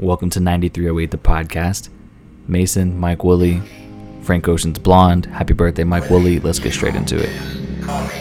[0.00, 1.90] Welcome to 9308 the podcast.
[2.48, 3.60] Mason, Mike Woolley,
[4.22, 5.26] Frank Ocean's Blonde.
[5.26, 6.40] Happy birthday, Mike Woolley.
[6.40, 8.19] Let's get straight into it.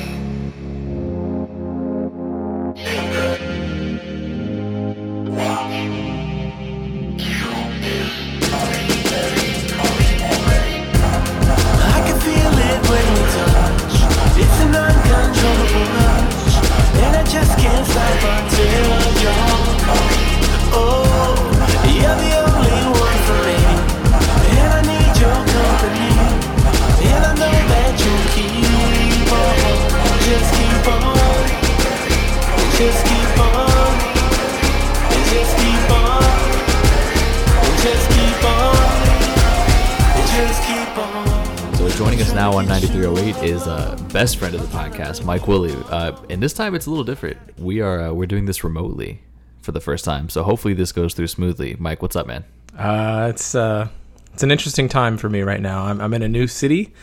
[46.59, 47.37] Time it's a little different.
[47.57, 49.21] We are uh, we're doing this remotely
[49.61, 50.27] for the first time.
[50.27, 51.77] So hopefully this goes through smoothly.
[51.79, 52.43] Mike, what's up, man?
[52.77, 53.87] Uh, it's uh,
[54.33, 55.85] it's an interesting time for me right now.
[55.85, 56.93] I'm, I'm in a new city,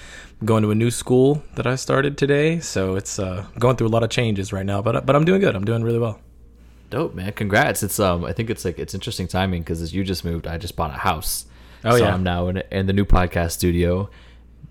[0.40, 3.86] I'm going to a new school that I started today, so it's uh, going through
[3.86, 4.82] a lot of changes right now.
[4.82, 5.56] But but I'm doing good.
[5.56, 6.20] I'm doing really well.
[6.90, 7.32] Dope, man.
[7.32, 7.82] Congrats.
[7.82, 10.58] It's um I think it's like it's interesting timing because as you just moved, I
[10.58, 11.46] just bought a house.
[11.82, 12.12] Oh, so yeah.
[12.12, 14.10] I'm now in, in the new podcast studio,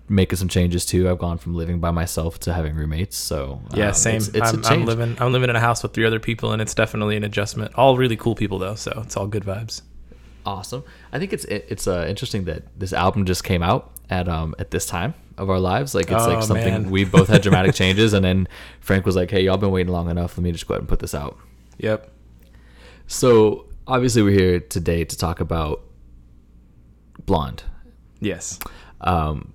[0.08, 1.08] making some changes too.
[1.08, 3.16] I've gone from living by myself to having roommates.
[3.16, 4.16] So Yeah, um, same.
[4.16, 6.52] It's, it's a I'm, I'm living I'm living in a house with three other people,
[6.52, 7.74] and it's definitely an adjustment.
[7.74, 9.82] All really cool people though, so it's all good vibes.
[10.44, 10.84] awesome.
[11.12, 14.70] I think it's it's uh, interesting that this album just came out at um at
[14.70, 15.94] this time of our lives.
[15.94, 16.90] Like it's Oh, like something man.
[16.90, 18.46] we both had dramatic changes, and then
[18.80, 20.38] Frank was like, "Hey, y'all been waiting long enough.
[20.38, 21.36] Let me just go ahead and put this out."
[21.78, 22.10] Yep.
[23.08, 25.82] So obviously, we're here today to talk about
[27.24, 27.64] Blonde.
[28.20, 28.58] Yes.
[29.00, 29.52] Um,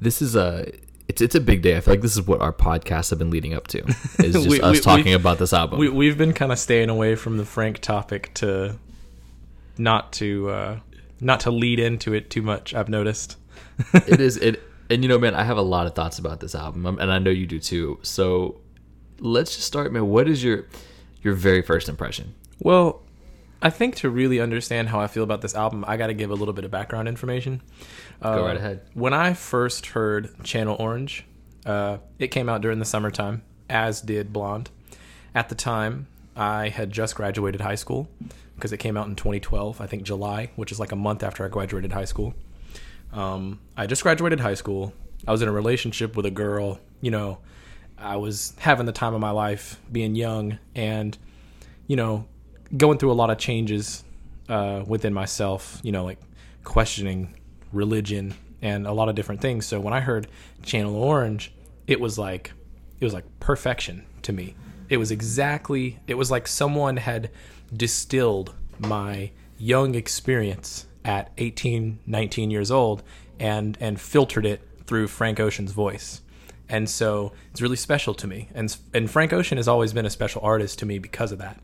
[0.00, 0.70] this is a
[1.08, 1.76] it's it's a big day.
[1.76, 3.78] I feel like this is what our podcasts have been leading up to.
[4.18, 5.78] Is just We- us we- talking about this album.
[5.78, 8.76] We we've been kind of staying away from the Frank topic to
[9.76, 10.78] not to uh,
[11.20, 12.74] not to lead into it too much.
[12.74, 13.36] I've noticed.
[13.94, 16.54] it is it, and you know, man, I have a lot of thoughts about this
[16.54, 17.98] album, um, and I know you do too.
[18.02, 18.60] So
[19.18, 20.06] let's just start, man.
[20.08, 20.66] What is your
[21.22, 22.34] your very first impression?
[22.60, 23.02] Well,
[23.62, 26.30] I think to really understand how I feel about this album, I got to give
[26.30, 27.60] a little bit of background information.
[28.22, 28.82] Go Uh, right ahead.
[28.94, 31.24] When I first heard Channel Orange,
[31.66, 34.70] uh, it came out during the summertime, as did Blonde.
[35.34, 38.08] At the time, I had just graduated high school
[38.54, 41.44] because it came out in 2012, I think July, which is like a month after
[41.44, 42.34] I graduated high school.
[43.12, 44.94] Um, I just graduated high school.
[45.26, 46.78] I was in a relationship with a girl.
[47.02, 47.38] You know,
[47.98, 51.16] I was having the time of my life, being young, and
[51.86, 52.26] you know,
[52.76, 54.04] going through a lot of changes
[54.48, 55.80] uh, within myself.
[55.82, 56.18] You know, like
[56.64, 57.34] questioning
[57.72, 59.66] religion and a lot of different things.
[59.66, 60.26] So when I heard
[60.62, 61.52] Channel Orange,
[61.86, 62.52] it was like
[63.00, 64.54] it was like perfection to me.
[64.88, 67.30] It was exactly it was like someone had
[67.74, 73.02] distilled my young experience at 18, 19 years old
[73.38, 76.20] and and filtered it through Frank Ocean's voice.
[76.68, 78.48] And so it's really special to me.
[78.54, 81.60] And and Frank Ocean has always been a special artist to me because of that.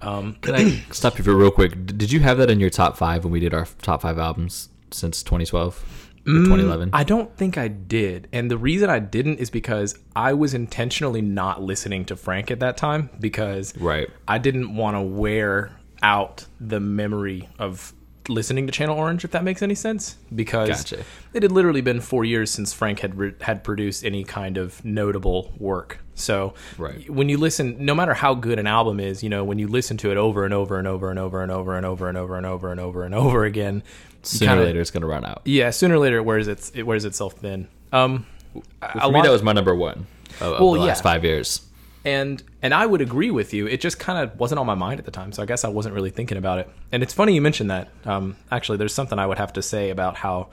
[0.00, 1.86] Um, Can I stop you for real quick?
[1.86, 4.68] Did you have that in your top five when we did our top five albums
[4.90, 5.84] since 2012
[6.26, 6.90] or 2011?
[6.90, 8.28] Mm, I don't think I did.
[8.32, 12.60] And the reason I didn't is because I was intentionally not listening to Frank at
[12.60, 14.08] that time because Right.
[14.26, 15.72] I didn't want to wear
[16.02, 17.92] out the memory of
[18.28, 20.16] listening to Channel Orange, if that makes any sense.
[20.34, 21.02] Because Gotcha.
[21.32, 24.84] it had literally been four years since Frank had re- had produced any kind of
[24.84, 26.00] notable work.
[26.18, 27.08] So Right.
[27.08, 29.96] when you listen, no matter how good an album is, you know, when you listen
[29.98, 32.36] to it over and over and over and over and over and over and over
[32.36, 33.82] and over and over and over again,
[34.22, 35.42] Sooner or later, it's gonna run out.
[35.44, 37.68] yeah, sooner or later it wears its it wears itself thin.
[37.92, 40.06] Um, For me, that was my number one
[40.40, 41.02] of, of Well, the last yeah.
[41.02, 41.62] five years.
[42.04, 43.66] and and I would agree with you.
[43.68, 45.68] It just kind of wasn't on my mind at the time, so I guess I
[45.68, 46.68] wasn't really thinking about it.
[46.90, 47.88] And it's funny you mentioned that.
[48.04, 50.48] Um, actually, there's something I would have to say about how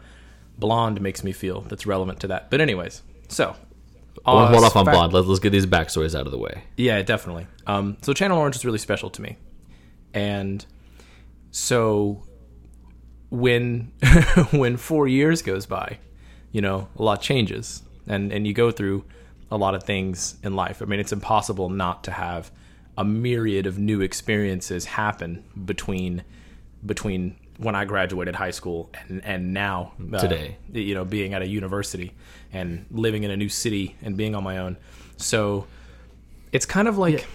[0.60, 2.50] blonde makes me feel that's relevant to that.
[2.52, 3.56] But anyways, so
[4.26, 5.14] Uh, hold off on Blonde.
[5.14, 6.64] Let's, let's get these backstories out of the way.
[6.78, 7.48] Yeah, definitely.
[7.68, 9.38] Um, so Channel Orange is really special to me,
[10.14, 10.66] and
[11.52, 12.24] so
[13.30, 13.92] when
[14.52, 16.00] when four years goes by,
[16.52, 19.06] you know, a lot changes, and and you go through
[19.52, 20.82] a lot of things in life.
[20.82, 22.52] I mean, it's impossible not to have
[22.98, 26.24] a myriad of new experiences happen between
[26.86, 30.58] between when I graduated high school and and now uh, Today.
[30.72, 32.14] you know, being at a university
[32.52, 34.78] and living in a new city and being on my own.
[35.18, 35.68] So
[36.52, 37.28] it's kind of like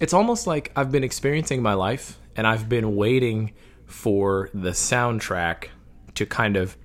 [0.00, 3.52] it's almost like I've been experiencing my life and I've been waiting
[3.86, 5.68] for the soundtrack
[6.14, 6.76] to kind of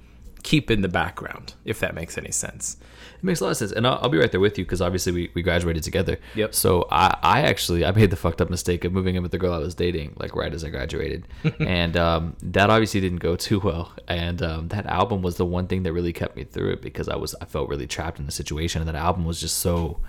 [0.43, 2.77] keep in the background, if that makes any sense.
[3.17, 4.81] It makes a lot of sense, and I'll, I'll be right there with you because
[4.81, 6.19] obviously we, we graduated together.
[6.35, 6.53] Yep.
[6.53, 9.37] So I, I actually I made the fucked up mistake of moving in with the
[9.37, 11.27] girl I was dating like right as I graduated,
[11.59, 13.93] and um, that obviously didn't go too well.
[14.07, 17.09] And um, that album was the one thing that really kept me through it because
[17.09, 19.99] I was I felt really trapped in the situation, and that album was just so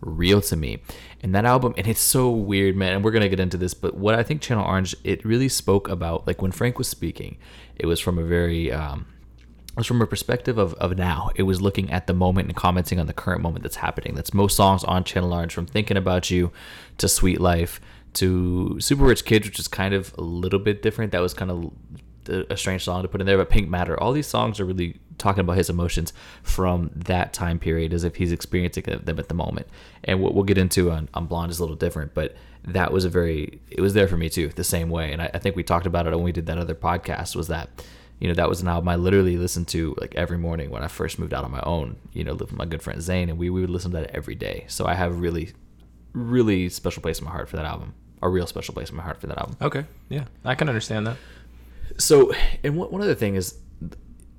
[0.00, 0.82] real to me.
[1.22, 2.94] And that album, and it's so weird, man.
[2.94, 5.88] And we're gonna get into this, but what I think Channel Orange it really spoke
[5.88, 7.38] about, like when Frank was speaking,
[7.76, 9.06] it was from a very um,
[9.76, 11.30] was from a perspective of, of now.
[11.36, 14.14] It was looking at the moment and commenting on the current moment that's happening.
[14.14, 16.50] That's most songs on Channel Orange, from Thinking About You
[16.98, 17.80] to Sweet Life
[18.14, 21.12] to Super Rich Kids, which is kind of a little bit different.
[21.12, 21.70] That was kind of
[22.28, 23.98] a strange song to put in there, but Pink Matter.
[24.00, 26.12] All these songs are really talking about his emotions
[26.42, 29.66] from that time period as if he's experiencing them at the moment.
[30.04, 32.34] And what we'll get into on, on Blonde is a little different, but
[32.64, 35.12] that was a very, it was there for me too, the same way.
[35.12, 37.48] And I, I think we talked about it when we did that other podcast was
[37.48, 37.68] that
[38.20, 40.88] you know that was an album I literally listened to like every morning when I
[40.88, 41.96] first moved out on my own.
[42.12, 44.10] You know, lived with my good friend Zane, and we, we would listen to that
[44.10, 44.64] every day.
[44.68, 45.52] So I have really,
[46.12, 47.94] really special place in my heart for that album.
[48.22, 49.56] A real special place in my heart for that album.
[49.60, 51.16] Okay, yeah, I can understand that.
[51.98, 52.32] So,
[52.64, 53.58] and one one other thing is,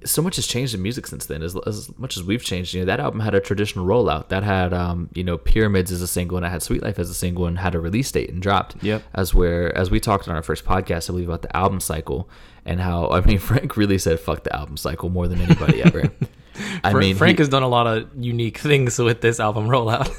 [0.06, 1.42] so much has changed in music since then.
[1.42, 4.30] As, as much as we've changed, you know, that album had a traditional rollout.
[4.30, 7.10] That had, um, you know, Pyramids as a single, and it had Sweet Life as
[7.10, 8.82] a single, and had a release date and dropped.
[8.84, 9.04] Yep.
[9.14, 12.30] As where, as we talked on our first podcast, I believe about the album cycle
[12.66, 16.12] and how I mean Frank really said fuck the album cycle more than anybody ever.
[16.84, 19.68] I Fra- mean, Frank he- has done a lot of unique things with this album
[19.68, 20.12] rollout.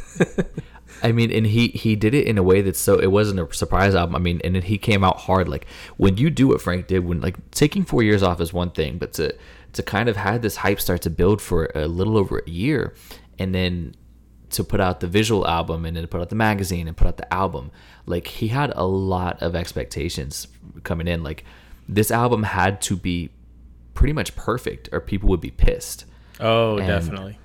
[1.02, 3.54] I mean, and he he did it in a way that's so it wasn't a
[3.54, 4.16] surprise album.
[4.16, 5.48] I mean, and then he came out hard.
[5.48, 5.66] Like
[5.96, 8.98] when you do what Frank did, when like taking four years off is one thing,
[8.98, 9.34] but to
[9.78, 12.94] to kind of had this hype start to build for a little over a year,
[13.38, 13.94] and then
[14.50, 17.16] to put out the visual album and then put out the magazine and put out
[17.18, 17.70] the album,
[18.06, 20.48] like he had a lot of expectations
[20.84, 21.22] coming in.
[21.22, 21.44] Like
[21.88, 23.30] this album had to be
[23.94, 26.04] pretty much perfect, or people would be pissed.
[26.40, 27.38] oh, And- definitely.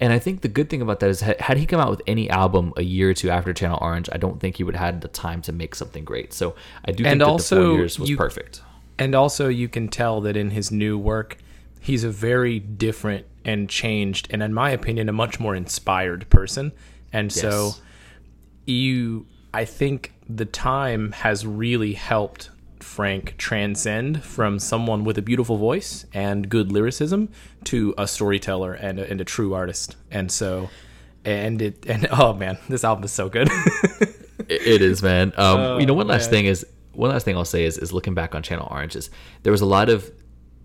[0.00, 2.02] And I think the good thing about that is, ha- had he come out with
[2.08, 4.94] any album a year or two after Channel Orange, I don't think he would have
[4.94, 6.32] had the time to make something great.
[6.32, 8.62] So I do think And that the also, four years was you- perfect.
[8.98, 11.38] And also, you can tell that in his new work,
[11.82, 16.72] he's a very different and changed, and in my opinion, a much more inspired person.
[17.12, 17.72] And so,
[18.64, 25.56] you, I think the time has really helped Frank transcend from someone with a beautiful
[25.56, 27.28] voice and good lyricism
[27.64, 29.96] to a storyteller and a, and a true artist.
[30.10, 30.70] And so,
[31.24, 33.50] and it, and oh man, this album is so good.
[34.48, 35.32] It- is, man.
[35.36, 36.30] Um, you know, one last man.
[36.30, 39.08] thing is one last thing I'll say is, is looking back on Channel Orange is
[39.44, 40.10] there was a lot of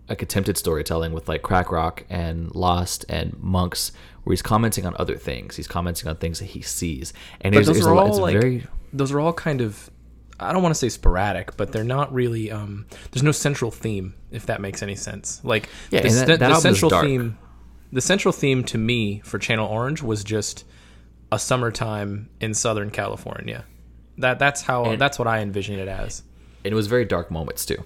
[0.09, 3.91] like attempted storytelling with like Crack Rock and Lost and Monks,
[4.23, 5.55] where he's commenting on other things.
[5.55, 8.07] He's commenting on things that he sees, and but it's, those it's are a all
[8.07, 9.89] it's like very those are all kind of
[10.39, 12.51] I don't want to say sporadic, but they're not really.
[12.51, 15.41] Um, there's no central theme, if that makes any sense.
[15.43, 17.37] Like Yeah, the, that- that the central theme,
[17.91, 20.63] the central theme to me for Channel Orange was just
[21.31, 23.65] a summertime in Southern California.
[24.19, 26.23] That that's how And- that's what I envision it as.
[26.63, 27.83] and it was very dark moments too.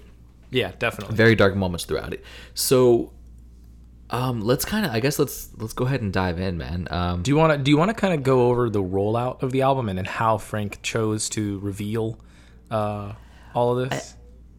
[0.52, 1.16] Yeah, definitely.
[1.16, 2.22] very dark moments throughout it.
[2.54, 3.12] So,
[4.10, 6.86] um, let's kind of, I guess, let's let's go ahead and dive in, man.
[6.90, 9.42] Um, do you want to do you want to kind of go over the rollout
[9.42, 12.18] of the album and then how Frank chose to reveal
[12.70, 13.14] uh,
[13.54, 14.14] all of this?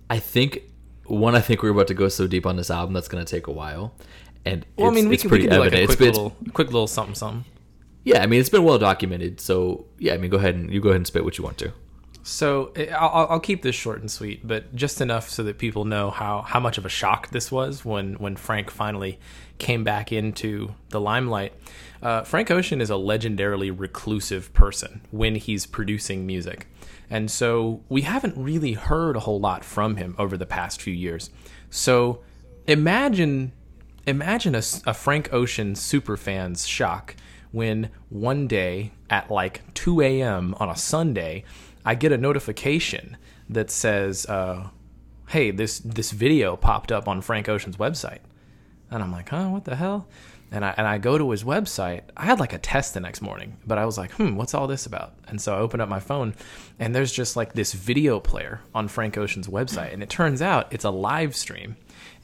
[0.09, 0.63] I think
[1.05, 3.29] one, I think we're about to go so deep on this album that's going to
[3.29, 3.93] take a while,
[4.45, 6.07] and well, I mean, we it's can, we pretty can do like a quick been-
[6.07, 7.45] little, quick little something, something.
[8.03, 9.39] yeah, I mean, it's been well documented.
[9.39, 11.57] So yeah, I mean, go ahead and you go ahead and spit what you want
[11.59, 11.71] to.
[12.25, 16.09] So I'll, I'll keep this short and sweet, but just enough so that people know
[16.09, 19.19] how, how much of a shock this was when, when Frank finally
[19.57, 21.53] came back into the limelight.
[22.01, 26.67] Uh, Frank Ocean is a legendarily reclusive person when he's producing music.
[27.09, 30.93] And so we haven't really heard a whole lot from him over the past few
[30.93, 31.29] years.
[31.69, 32.21] So
[32.67, 33.51] imagine
[34.05, 37.15] imagine a Frank Ocean superfan's shock
[37.51, 40.55] when one day at like 2 a.m.
[40.59, 41.43] on a Sunday,
[41.85, 43.17] I get a notification
[43.49, 44.69] that says, uh,
[45.27, 48.19] "Hey, this this video popped up on Frank Ocean's website,"
[48.89, 50.07] and I'm like, "Huh, what the hell?"
[50.51, 52.03] And I and I go to his website.
[52.15, 54.67] I had like a test the next morning, but I was like, "Hmm, what's all
[54.67, 56.35] this about?" And so I open up my phone,
[56.79, 60.71] and there's just like this video player on Frank Ocean's website, and it turns out
[60.71, 61.75] it's a live stream.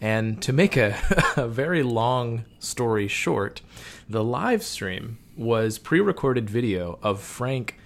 [0.02, 0.96] And to make a,
[1.36, 3.62] a very long story short,
[4.08, 7.78] the live stream was pre recorded video of Frank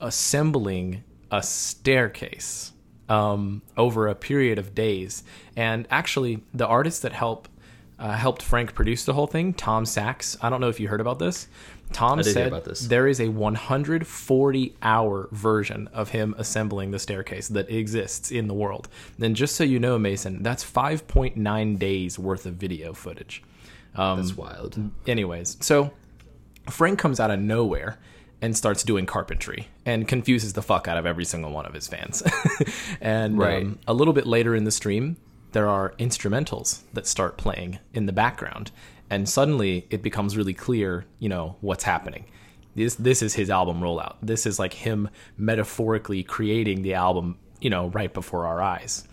[0.00, 2.72] assembling a staircase
[3.08, 5.22] um, over a period of days.
[5.56, 7.50] And actually, the artist that helped
[7.98, 10.36] uh, helped Frank produce the whole thing, Tom Sachs.
[10.40, 11.48] I don't know if you heard about this.
[11.92, 12.80] Tom I did hear said about this.
[12.86, 18.54] there is a 140 hour version of him assembling the staircase that exists in the
[18.54, 18.88] world.
[19.18, 23.42] Then, just so you know, Mason, that's 5.9 days worth of video footage.
[23.96, 24.78] Um, That's wild.
[25.06, 25.92] anyways, so
[26.70, 27.98] Frank comes out of nowhere
[28.42, 31.86] and starts doing carpentry and confuses the fuck out of every single one of his
[31.88, 32.22] fans.
[33.00, 33.62] and Right.
[33.64, 35.16] um, a little bit later in the stream,
[35.52, 38.70] there are instrumentals that start playing in the background,
[39.10, 42.24] and suddenly it becomes really clear, you know, what's happening.
[42.76, 44.14] This this is his album rollout.
[44.22, 49.06] This is like him metaphorically creating the album, you know, right before our eyes.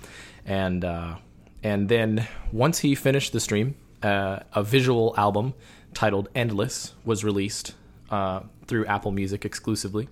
[0.45, 1.15] And uh,
[1.63, 5.55] and then once he finished the stream, uh, a visual album
[5.95, 7.73] titled "Endless" was released
[8.11, 10.09] uh, through Apple Music exclusively.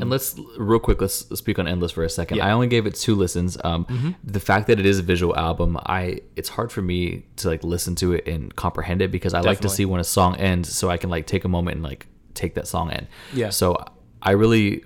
[0.00, 1.00] And let's real quick.
[1.00, 2.38] Let's speak on Endless for a second.
[2.38, 2.42] Yeah.
[2.42, 2.50] Mm-hmm.
[2.50, 3.56] I only gave it two listens.
[3.62, 7.48] Um, the fact that it is a visual album, I it's hard for me to
[7.48, 10.36] like listen to it and comprehend it because I like to see when a song
[10.36, 13.06] ends, so I can like take a moment and like take that song in.
[13.32, 13.50] Yeah.
[13.50, 13.76] So
[14.22, 14.84] I really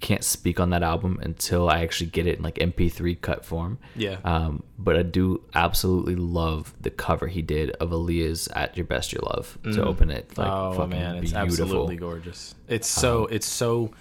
[0.00, 3.78] can't speak on that album until I actually get it in like MP3 cut form.
[3.94, 4.18] Yeah.
[4.24, 9.12] Um, but I do absolutely love the cover he did of Aaliyah's "At Your Best,
[9.12, 10.36] Your Love" to open it.
[10.36, 11.64] Like, oh man, it's beautiful.
[11.64, 12.54] absolutely gorgeous.
[12.68, 13.92] It's so it's so.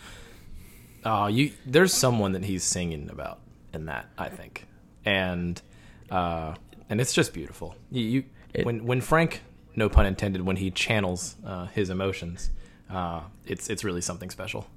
[1.04, 3.40] Oh, you there's someone that he's singing about
[3.74, 4.68] in that I think,
[5.06, 5.62] and
[6.10, 6.56] uh,
[6.90, 7.76] and it's just beautiful.
[7.92, 8.24] You, you
[8.64, 9.42] when when Frank,
[9.76, 12.50] no pun intended, when he channels uh, his emotions,
[12.90, 14.68] uh, it's it's really something special.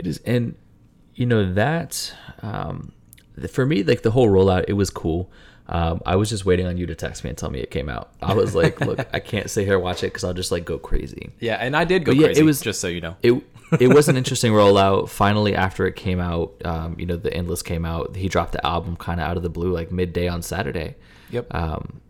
[0.00, 0.56] It is, and
[1.14, 2.92] you know that um,
[3.50, 5.30] for me, like the whole rollout, it was cool.
[5.68, 7.88] Um, I was just waiting on you to text me and tell me it came
[7.88, 8.12] out.
[8.20, 10.64] I was like, look, I can't sit here and watch it because I'll just like
[10.64, 11.30] go crazy.
[11.38, 13.16] Yeah, and I did go yeah, it was- just so you know.
[13.22, 13.40] It
[13.78, 15.10] it was an interesting rollout.
[15.10, 18.16] Finally, after it came out, um, you know, the Endless came out.
[18.16, 20.96] He dropped the album kind of out of the blue, like midday on Saturday.
[21.30, 21.54] Yep.
[21.54, 22.00] Um,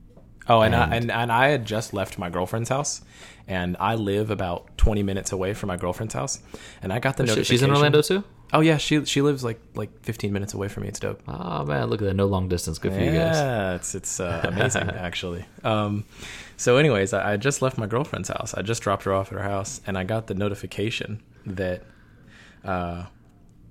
[0.49, 3.03] Oh, and, I, And- and and I had just left my girlfriend's house,
[3.51, 6.39] and I live about twenty minutes away from my girlfriend's house,
[6.83, 7.53] and I got the notification.
[7.53, 8.23] she's in Orlando too.
[8.53, 10.89] Oh yeah, she she lives like like fifteen minutes away from me.
[10.89, 11.21] It's dope.
[11.27, 12.15] Oh man, look at that!
[12.15, 12.79] No long distance.
[12.79, 13.37] Good for you guys.
[13.37, 15.45] Yeah, it's it's uh, amazing actually.
[15.65, 16.05] Um,
[16.57, 18.55] so, anyways, I, I just left my girlfriend's house.
[18.55, 21.83] I just dropped her off at her house, and I got the notification that
[22.65, 23.07] uh,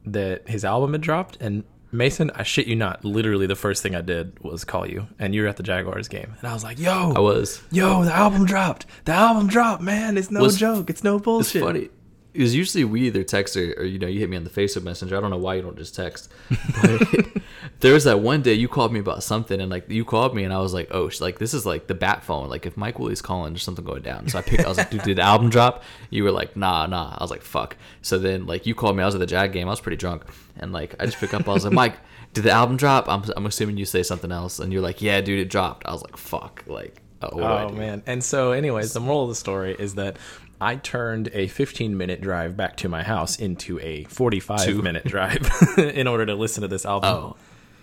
[0.06, 1.38] that his album had dropped.
[1.40, 5.08] And Mason, I shit you not, literally the first thing I did was call you,
[5.18, 7.62] and you were at the Jaguars game, and I was like, "Yo, I was.
[7.72, 8.86] yo, the album dropped.
[9.06, 10.18] The album dropped, man.
[10.18, 10.90] It's no Was- joke.
[10.90, 11.99] It's no bullshit." It's bullshit." funny.
[12.34, 14.84] Because usually we either text or, or you know you hit me on the Facebook
[14.84, 15.18] Messenger.
[15.18, 16.32] I don't know why you don't just text.
[16.82, 20.36] But there was that one day you called me about something and like you called
[20.36, 22.50] me and I was like, oh, like this is like the bat phone.
[22.50, 24.28] Like if Mike Woolley's calling, there's something going down.
[24.28, 24.66] So I picked.
[24.66, 25.84] I was like, dude, did the album drop?
[26.10, 27.16] You were like, nah, nah.
[27.18, 27.78] I was like, fuck.
[28.02, 29.04] So then like you called me.
[29.04, 29.68] I was at the Jag game.
[29.68, 30.24] I was pretty drunk
[30.58, 31.48] and like I just pick up.
[31.48, 31.96] I was like, Mike,
[32.34, 33.08] did the album drop?
[33.08, 35.86] I'm I'm assuming you say something else and you're like, yeah, dude, it dropped.
[35.86, 36.64] I was like, fuck.
[36.68, 38.04] Like, oh, do I Oh man.
[38.06, 40.18] And so anyways, the moral of the story is that
[40.62, 44.82] I turned a 15 minute drive back to my house into a 45 Two.
[44.82, 47.10] minute drive in order to listen to this album.
[47.10, 47.36] Oh,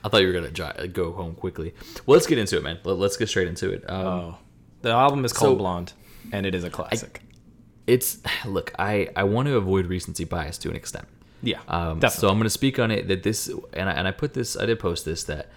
[0.05, 1.75] I thought you were gonna dri go home quickly.
[2.07, 2.79] Well, let's get into it, man.
[2.85, 3.89] Let, us get straight into it.
[3.89, 4.39] Um, Oh.
[4.83, 5.93] The album is called So- Blonde
[6.33, 7.23] and it is a classic.
[7.87, 11.07] It's look, I I want to avoid recency bias to an extent.
[11.43, 11.59] yeah.
[11.69, 12.21] Um, definitely.
[12.21, 14.57] so I'm going to speak on it that this and I, and I put this
[14.57, 15.49] I did post this that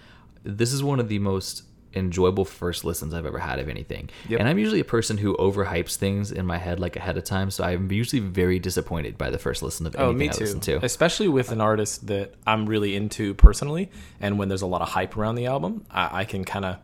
[0.42, 4.10] this is one of the most enjoyable first listens I've ever had of anything.
[4.28, 4.40] Yep.
[4.40, 7.50] And I'm usually a person who overhypes things in my head like ahead of time,
[7.50, 10.44] so I'm usually very disappointed by the first listen of anything Oh, me I too.
[10.44, 10.84] listen to.
[10.84, 14.88] Especially with an artist that I'm really into personally, and when there's a lot of
[14.90, 16.76] hype around the album, I, I can kind of,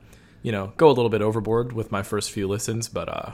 [0.42, 2.88] you know, go a little bit overboard with my first few listens.
[2.88, 3.32] But uh,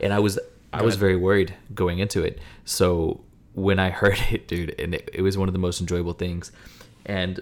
[0.00, 0.38] and I was
[0.72, 1.00] I was ahead.
[1.00, 2.38] very worried going into it.
[2.64, 6.12] So when I heard it, dude, and it, it was one of the most enjoyable
[6.12, 6.52] things.
[7.06, 7.40] And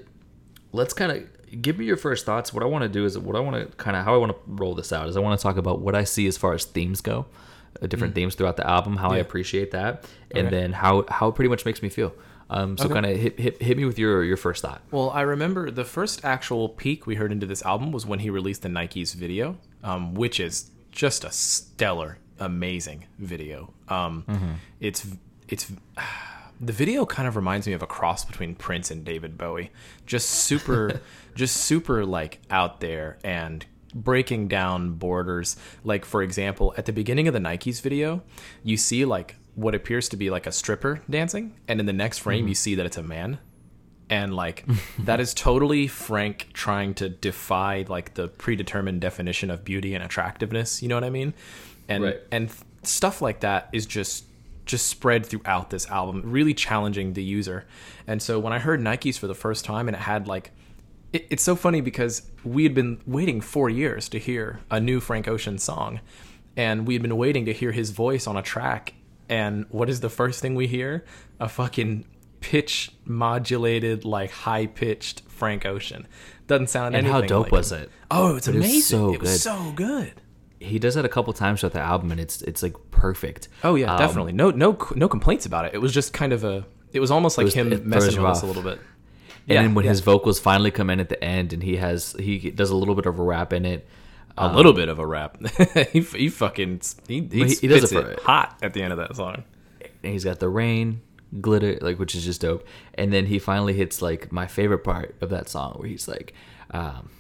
[0.73, 1.25] let's kind of
[1.61, 2.53] give me your first thoughts.
[2.53, 4.33] What I want to do is what I want to kind of how I want
[4.33, 6.53] to roll this out is I want to talk about what I see as far
[6.55, 7.27] as themes go,
[7.83, 9.23] uh, different themes throughout the album, how I Mm.
[9.23, 10.57] Appreciate that, and Okay.
[10.57, 12.13] then how how it pretty much makes me feel.
[12.49, 12.95] Um, so Okay.
[12.95, 14.81] kind of hit, hit hit me with your your first thought.
[14.93, 18.31] Well, I remember the first actual peek we heard into this album was when he
[18.31, 23.73] released the Nikes video, um, which is just a stellar, amazing video.
[23.89, 24.25] Um,
[24.81, 25.07] It's
[25.49, 25.73] it's
[26.61, 29.71] the video kind of reminds me of a cross between Prince and David Bowie,
[30.07, 31.01] just super,
[31.35, 35.57] just super like out there and breaking down borders.
[35.85, 38.23] Like for example, at the beginning of the Nikes video,
[38.63, 42.19] you see like what appears to be like a stripper dancing, and in the next
[42.19, 42.49] frame mm-hmm.
[42.49, 43.39] you see that it's a man
[44.09, 44.65] and like
[45.01, 50.81] that is totally frank trying to defy like the predetermined definition of beauty and attractiveness
[50.81, 51.35] you know what i mean
[51.89, 52.21] and Right.
[52.31, 52.51] and
[52.83, 54.25] stuff like that is just
[54.67, 57.65] just spread throughout this album really challenging the user
[58.07, 60.51] and so when i heard nikes for the first time and it had like
[61.13, 65.01] it, it's so funny because we had been waiting four years to hear a new
[65.01, 66.01] frank ocean song
[66.57, 68.95] and we had been waiting to hear his voice on a track
[69.29, 71.05] and what is the first thing we hear
[71.41, 72.05] a fucking
[72.41, 76.07] pitch modulated like high pitched frank ocean
[76.47, 77.83] doesn't sound And anything And how dope like was him.
[77.83, 77.91] it?
[78.11, 79.41] oh it's It was amazing so it was good.
[79.41, 80.13] so good
[80.59, 82.75] he does that a couple times throughout the album, and it's it's like
[83.09, 83.49] perfect.
[83.65, 84.33] Oh yeah, Um, definitely.
[84.33, 85.75] No, no, no complaints about it.
[85.75, 86.67] It was just kind of a.
[86.93, 88.79] It was almost like was- him messing with us a little bit.
[89.49, 89.91] And then when yeah.
[89.93, 92.95] his vocals finally come in at the end, and he has he does a little
[92.97, 93.87] bit of a rap in it.
[94.37, 95.39] a little bit of a rap.
[95.93, 99.15] he, he fucking he, he, he- does it it hot at the end of that
[99.17, 99.45] song.
[100.03, 101.01] and he's got the rain
[101.41, 105.15] glitter like which is just dope and then he finally hits like my favorite part
[105.21, 106.33] of that song where he's like
[106.71, 107.11] um,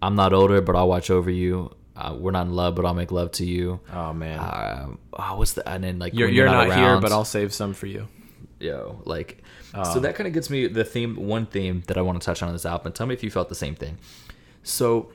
[0.00, 2.94] i'm not older but i'll watch over you uh, we're not in love but i'll
[2.94, 3.80] make love to you.
[3.92, 7.00] Oh man, uh, oh, what's the and then like you're when you're not, here, around,
[7.02, 8.08] but I'll save some for you.
[8.60, 9.42] yo like
[9.92, 12.42] so that kind of gets me the theme one theme that i want to touch
[12.42, 12.92] on in this album.
[12.92, 13.98] Tell me if you felt the same thing.
[14.62, 15.10] So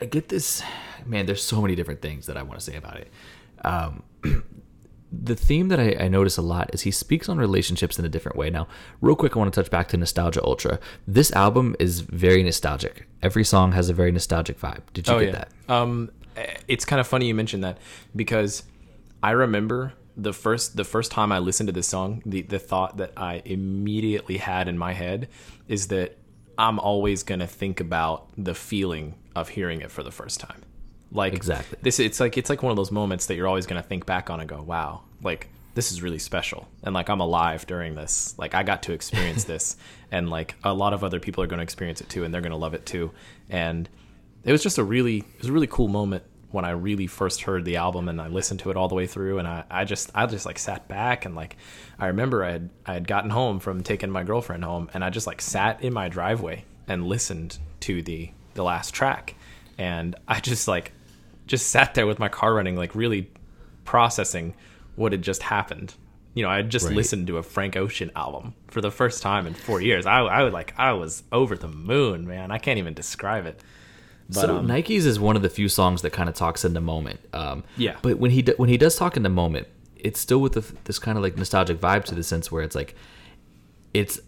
[0.00, 0.62] i get this
[1.06, 3.08] man there's so many different things that i want to say about it.
[3.64, 4.02] Um,
[5.12, 8.08] the theme that I, I notice a lot is he speaks on relationships in a
[8.08, 8.48] different way.
[8.48, 8.66] Now,
[9.00, 10.80] real quick, I want to touch back to Nostalgia Ultra.
[11.06, 13.06] This album is very nostalgic.
[13.22, 14.82] Every song has a very nostalgic vibe.
[14.94, 15.32] Did you oh get yeah.
[15.32, 15.72] that?
[15.72, 16.10] Um,
[16.66, 17.78] it's kind of funny you mentioned that
[18.16, 18.62] because
[19.22, 22.96] I remember the first the first time I listened to this song, the the thought
[22.96, 25.28] that I immediately had in my head
[25.68, 26.16] is that
[26.56, 30.62] I'm always gonna think about the feeling of hearing it for the first time.
[31.12, 31.78] Like Exactly.
[31.82, 34.30] this, it's like it's like one of those moments that you're always gonna think back
[34.30, 38.34] on and go, "Wow, like this is really special," and like I'm alive during this.
[38.38, 39.76] Like I got to experience this,
[40.10, 42.56] and like a lot of other people are gonna experience it too, and they're gonna
[42.56, 43.10] love it too.
[43.50, 43.88] And
[44.44, 47.42] it was just a really it was a really cool moment when I really first
[47.42, 49.84] heard the album and I listened to it all the way through and I, I
[49.84, 51.56] just I just like sat back and like
[51.98, 55.08] I remember I had I had gotten home from taking my girlfriend home and I
[55.08, 59.34] just like sat in my driveway and listened to the the last track
[59.78, 60.92] and I just like
[61.46, 63.30] just sat there with my car running like really
[63.84, 64.54] processing
[64.96, 65.94] what had just happened.
[66.34, 66.96] You know, I had just Right.
[66.96, 70.06] listened to a Frank Ocean album for the first time in four years.
[70.06, 72.50] I, I was like, I was over the moon, man.
[72.50, 73.60] I can't even describe it.
[74.28, 76.72] But, so um, Nikes is one of the few songs that kind of talks in
[76.72, 77.20] the moment.
[77.34, 77.96] Um, Yeah.
[78.00, 80.98] But when he when he does talk in the moment, it's still with the, this
[80.98, 82.94] kind of like nostalgic vibe to the sense where it's like,
[83.92, 84.20] it's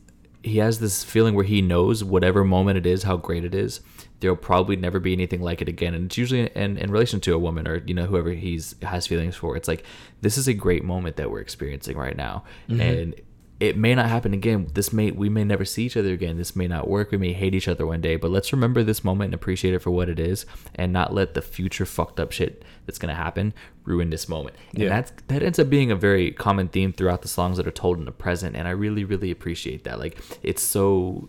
[0.43, 3.81] he has this feeling where he knows whatever moment it is, how great it is.
[4.25, 7.35] There'll probably never be anything like it again, and it's usually in, in relation to
[7.35, 9.55] a woman or you know whoever he's has feelings for.
[9.55, 9.85] It's like
[10.23, 12.81] this is a great moment that we're experiencing right now, mm-hmm.
[12.81, 13.15] and
[13.61, 14.69] it may not happen again.
[14.73, 16.39] This may we may never see each other again.
[16.39, 17.11] This may not work.
[17.11, 18.17] We may hate each other one day.
[18.17, 21.35] But let's remember this moment and appreciate it for what it is, and not let
[21.35, 23.53] the future fucked up shit that's gonna happen
[23.85, 24.57] ruin this moment.
[24.73, 24.89] And Yeah.
[24.89, 27.99] that's that ends up being a very common theme throughout the songs that are told
[27.99, 28.57] in the present.
[28.57, 29.99] And I really really appreciate that.
[29.99, 31.29] Like it's so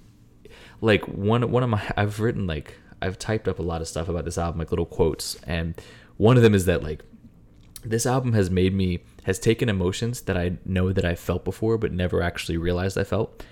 [0.82, 4.10] like one one of my I've written like I've typed up a lot of stuff
[4.10, 5.76] about this album like little quotes and
[6.18, 7.04] one of them is that like
[7.84, 11.78] this album has made me has taken emotions that I know that I felt before
[11.78, 13.44] but never actually realized I felt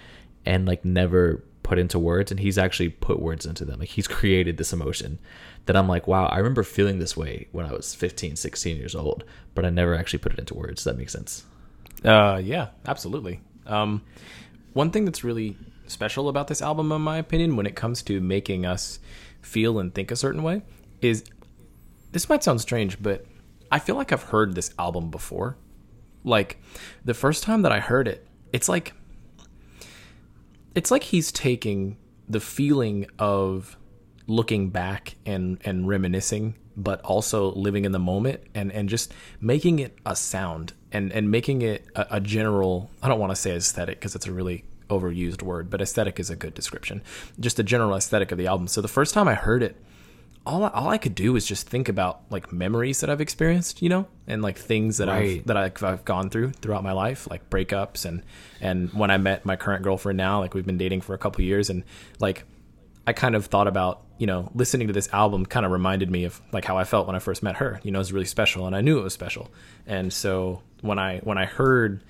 [0.46, 3.80] and like never put into words and he's actually put words into them.
[3.80, 5.20] Like he's created this emotion
[5.66, 8.96] that I'm like wow I remember feeling this way when I was 15 16 years
[8.96, 9.24] old
[9.56, 10.84] but I never actually put it into words.
[10.84, 11.46] That make sense?
[12.04, 13.40] Uh, yeah, absolutely.
[13.66, 14.02] Um,
[14.74, 15.56] one thing that's really
[15.88, 19.00] special about this album, in my opinion, when it comes to making us
[19.44, 20.64] feel and think a certain way,
[21.02, 21.24] is
[22.12, 23.26] this might sound strange, but
[23.72, 25.58] I feel like I've heard this album before.
[26.24, 26.62] Like
[27.04, 28.94] the first time that I heard it, it's like
[30.76, 33.78] it's like he's taking the feeling of
[34.28, 39.80] looking back and and reminiscing but also living in the moment and and just making
[39.80, 43.56] it a sound and and making it a, a general i don't want to say
[43.56, 44.64] aesthetic because it's a really
[45.00, 47.02] overused word but aesthetic is a good description
[47.40, 49.76] just a general aesthetic of the album so the first time i heard it
[50.46, 53.82] all I, all I could do was just think about like memories that I've experienced,
[53.82, 55.40] you know, and like things that Right.
[55.40, 58.24] I've that I've, I've gone through throughout my life, like breakups and
[58.60, 61.44] and when I met my current girlfriend now, like we've been dating for a couple
[61.44, 61.84] years, and
[62.20, 62.46] like
[63.08, 66.26] I kind of thought about you know listening to this album kind of reminded me
[66.26, 67.80] of like how I felt when I first met her.
[67.84, 69.50] You know, it was really special, and I knew it was special,
[69.88, 72.04] and so when I when I heard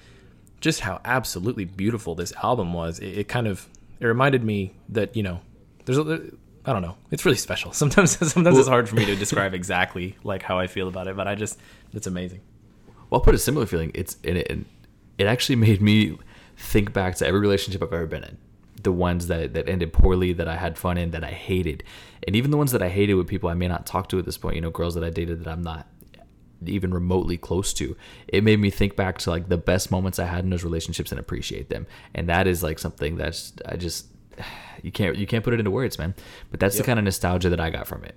[0.64, 3.68] just how absolutely beautiful this album was, it, it kind of
[4.00, 5.42] it reminded me that you know
[5.84, 6.22] there's a
[6.66, 6.96] I don't know.
[7.12, 7.74] It's really special.
[7.82, 11.18] Sometimes sometimes it's hard for me to describe exactly like how I feel about it,
[11.18, 11.60] but I just
[11.94, 12.40] it's amazing.
[13.10, 13.92] Well, I'll put a similar feeling.
[13.94, 14.66] It's and it, and
[15.18, 16.18] it actually made me
[16.56, 18.38] think back to every relationship I've ever been in.
[18.84, 21.84] The ones that, that ended poorly, that I had fun in, that I hated,
[22.26, 24.26] and even the ones that I hated with people I may not talk to at
[24.26, 24.56] this point.
[24.56, 25.88] You know, girls that I dated that I'm not
[26.70, 27.96] even remotely close to.
[28.28, 31.12] It made me think back to like the best moments I had in those relationships
[31.12, 31.88] and appreciate them.
[32.14, 34.08] And that is like something that's I just
[34.82, 36.14] you can't you can't put it into words, man.
[36.52, 38.16] But that's the kind of nostalgia that I got from it.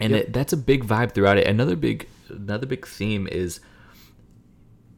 [0.00, 0.20] And Yep.
[0.22, 1.46] it, that's a big vibe throughout it.
[1.46, 3.60] Another big another big theme is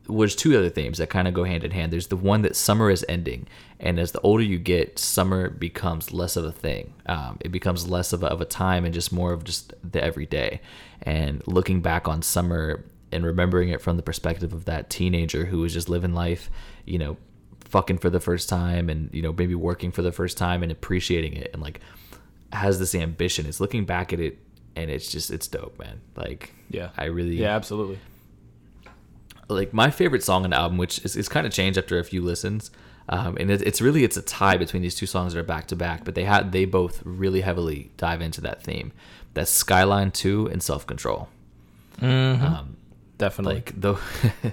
[0.09, 1.93] was two other themes that kind of go hand in hand.
[1.93, 3.47] There's the one that summer is ending,
[3.81, 6.95] and as the older you get, summer becomes less of a thing.
[7.07, 10.03] Um, it becomes less of a, of a time and just more of just the
[10.03, 10.61] everyday.
[11.03, 15.59] And looking back on summer and remembering it from the perspective of that teenager who
[15.59, 16.51] was just living life,
[16.85, 17.17] you know,
[17.61, 20.73] fucking for the first time, and you know maybe working for the first time and
[20.73, 21.81] appreciating it, and like
[22.53, 23.47] has this ambition.
[23.47, 24.39] It's looking back at it,
[24.77, 26.01] and it's just it's dope, man.
[26.17, 26.91] Like Yeah.
[26.97, 27.99] I really Yeah, absolutely.
[29.49, 32.05] Like my favorite song on the album, which is, is kind of changed after a
[32.05, 32.71] few listens.
[33.09, 35.69] Um, and it, it's really it's a tie between these two songs that are back
[35.69, 38.93] to back, but they had they both really heavily dive into that theme.
[39.35, 41.29] That's Skyline To and Self Control.
[43.19, 43.55] Definitely.
[43.57, 44.01] Like those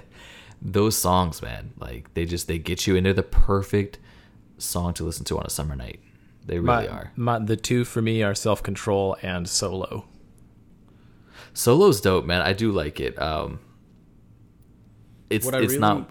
[0.62, 3.98] those songs, man, like they just they get you, and they're the perfect
[4.58, 6.00] song to listen to on a summer night.
[6.46, 7.12] They really my, are.
[7.16, 10.06] my the two for me are self control and solo.
[11.52, 12.42] Solo's dope, man.
[12.42, 13.20] I do like it.
[13.20, 13.60] Um,
[15.30, 16.10] it's What I it's really- not.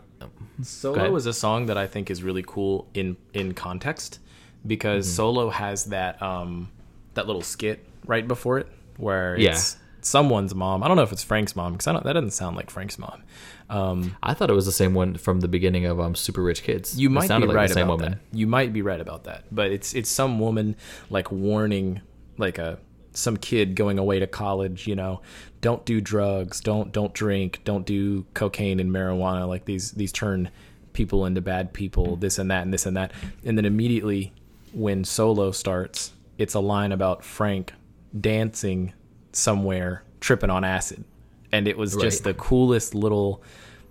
[0.61, 4.19] Solo is a song that I think is really cool in in context
[4.65, 5.15] because Mm-hmm.
[5.15, 6.69] Solo has that um
[7.15, 9.51] that little skit right before it where Yeah.
[9.51, 10.83] it's someone's mom.
[10.83, 12.97] I don't know if it's Frank's mom because I don't that doesn't sound like Frank's
[12.99, 13.23] mom.
[13.69, 16.63] Um, I thought it was the same one from the beginning of um Super Rich
[16.63, 16.97] Kids.
[16.99, 18.11] you might be like right about woman.
[18.11, 18.19] that.
[18.37, 20.75] You might be right about that, but it's it's some woman
[21.09, 22.01] like warning
[22.37, 22.79] like a
[23.13, 24.87] some kid going away to college.
[24.87, 25.21] You know,
[25.61, 29.47] don't do drugs, don't don't drink, don't do cocaine and marijuana.
[29.47, 30.49] Like these these turn
[30.93, 32.15] people into bad people.
[32.15, 33.11] This and that and this and that.
[33.43, 34.33] And then immediately
[34.73, 37.73] when solo starts, it's a line about Frank
[38.19, 38.93] dancing
[39.31, 41.03] somewhere, tripping on acid,
[41.51, 43.43] and it was just the coolest little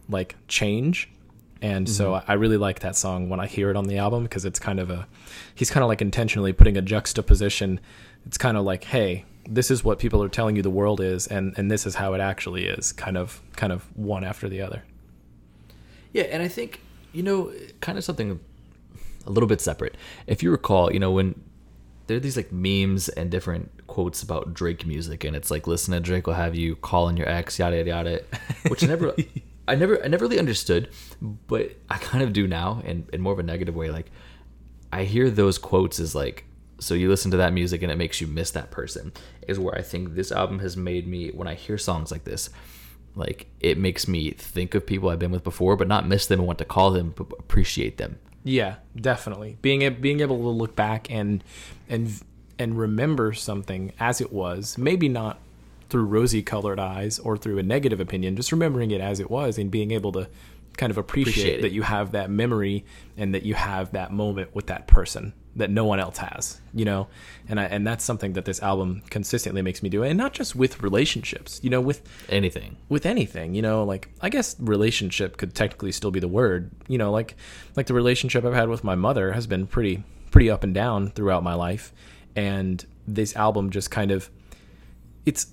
[0.08, 1.08] like change
[1.62, 2.30] and so Mm-hmm.
[2.30, 4.80] I really like that song when I hear it on the album because it's kind
[4.80, 5.06] of a
[5.54, 7.80] he's kind of like intentionally putting a juxtaposition.
[8.26, 11.26] It's kind of like, hey, this is what people are telling you the world is,
[11.26, 12.92] and and this is how it actually is.
[12.92, 14.82] Kind of kind of one after the other.
[16.12, 16.80] Yeah, and I think
[17.12, 18.40] you know, kind of something
[19.26, 19.96] a little bit separate.
[20.26, 21.40] If you recall, you know, when
[22.06, 25.92] there are these like memes and different quotes about Drake music, and it's like, listen
[25.92, 28.22] to Drake will have you calling your ex, yada yada yada,
[28.68, 29.14] which never,
[29.68, 33.32] I never, I never really understood, but I kind of do now, in in more
[33.32, 33.90] of a negative way.
[33.90, 34.10] Like,
[34.92, 36.44] I hear those quotes as like,
[36.82, 39.12] so you listen to that music and it makes you miss that person.
[39.46, 42.50] Is where I think this album has made me when I hear songs like this.
[43.14, 46.40] Like it makes me think of people I've been with before, but not miss them
[46.40, 48.18] and want to call them, but appreciate them.
[48.44, 49.58] Yeah, definitely.
[49.62, 51.44] Being being able to look back and
[51.88, 52.20] and
[52.58, 55.38] and remember something as it was, maybe not
[55.88, 59.70] through rosy-colored eyes or through a negative opinion, just remembering it as it was and
[59.70, 60.26] being able to
[60.76, 62.86] kind of appreciate, Appreciate that you have that memory
[63.18, 66.84] and that you have that moment with that person that no one else has, you
[66.84, 67.08] know?
[67.48, 70.02] And I, and that's something that this album consistently makes me do.
[70.02, 72.76] And not just with relationships, you know, with Anything.
[72.88, 76.98] with anything, you know, like I guess relationship could technically still be the word, you
[76.98, 77.36] know, like
[77.76, 81.10] like the relationship I've had with my mother has been pretty pretty up and down
[81.10, 81.92] throughout my life,
[82.34, 84.30] and this album just kind of
[85.26, 85.48] it's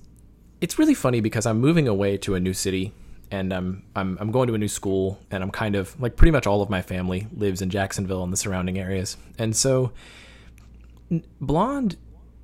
[0.61, 2.93] it's really funny because I'm moving away to a new city
[3.31, 6.31] and I'm I'm I'm going to a new school and I'm kind of like pretty
[6.31, 9.17] much all of my family lives in Jacksonville and the surrounding areas.
[9.37, 9.91] And so
[11.39, 11.97] Blonde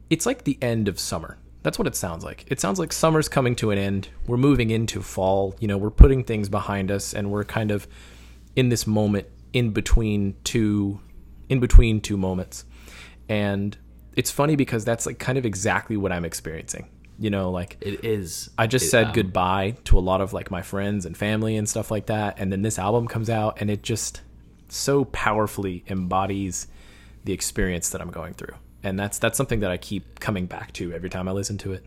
[0.09, 1.37] it's like the end of summer.
[1.63, 2.45] That's what it sounds like.
[2.47, 4.09] It sounds like summer's coming to an end.
[4.27, 5.55] We're moving into fall.
[5.59, 7.87] You know, we're putting things behind us and we're kind of
[8.55, 10.99] in this moment in between two
[11.49, 12.65] in between two moments.
[13.27, 13.75] And
[14.15, 16.87] it's funny because that's like kind of exactly what I'm experiencing.
[17.17, 18.49] You know, like It is.
[18.57, 21.55] I just it, said um, goodbye to a lot of like my friends and family
[21.55, 22.35] and stuff like that.
[22.39, 24.21] And then this album comes out and it just
[24.67, 26.67] so powerfully embodies
[27.23, 28.55] the experience that I'm going through.
[28.83, 31.73] And that's that's something that I keep coming back to every time I listen to
[31.73, 31.85] it.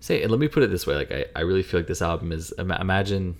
[0.00, 2.02] Say, and let me put it this way: like, I, I really feel like this
[2.02, 2.52] album is.
[2.58, 3.36] ima- Imagine,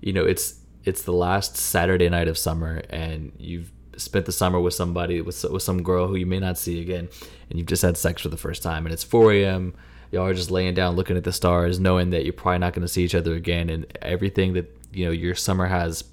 [0.00, 4.60] you know, it's it's the last Saturday night of summer, and you've spent the summer
[4.60, 7.08] with somebody with with some girl who you may not see again,
[7.48, 9.74] and you've just had sex for the first time, and it's 4 a.m.
[10.12, 12.82] Y'all are just laying down, looking at the stars, knowing that you're probably not going
[12.82, 16.04] to see each other again, and everything that you know your summer has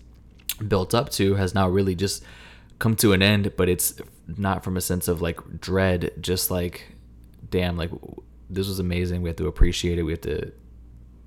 [0.67, 2.23] built up to has now really just
[2.79, 3.95] come to an end but it's
[4.37, 6.95] not from a sense of like dread just like
[7.49, 7.91] damn like
[8.49, 10.51] this was amazing we have to appreciate it we have to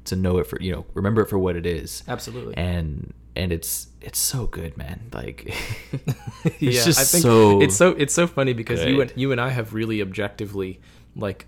[0.04, 2.56] to know it for you know remember it for what it is Absolutely.
[2.56, 5.46] and and it's it's so good man like
[6.44, 9.32] it's yeah, just I think so it's so it's so funny because you and you
[9.32, 10.80] and I have really objectively
[11.16, 11.46] like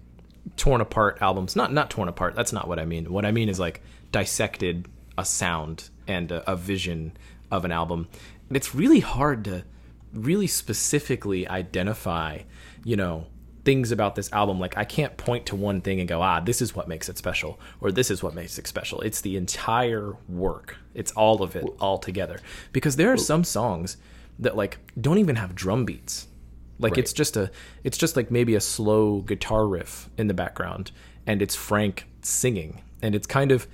[0.57, 1.57] torn apart albums.
[1.57, 2.35] Not not torn apart.
[2.35, 3.13] That's not what I mean.
[3.13, 3.83] What I mean is like
[4.13, 7.13] dissected a sound and a, a vision
[7.51, 8.09] of an album.
[8.49, 9.65] And it's really hard to
[10.13, 12.41] really specifically identify,
[12.85, 13.27] you know,
[13.65, 14.59] things about this album.
[14.59, 17.19] Like I can't point to one thing and go, ah, this is what makes it
[17.19, 19.01] special, or this is what makes it special.
[19.03, 20.77] It's the entire work.
[20.95, 22.41] It's all of it all together.
[22.73, 23.99] Because there are some songs
[24.39, 26.29] that like don't even have drum beats.
[26.79, 26.99] Like Right.
[26.99, 27.51] it's just a
[27.85, 30.93] it's just like maybe a slow guitar riff in the background
[31.27, 32.83] and it's Frank singing.
[33.03, 33.67] And it's kind of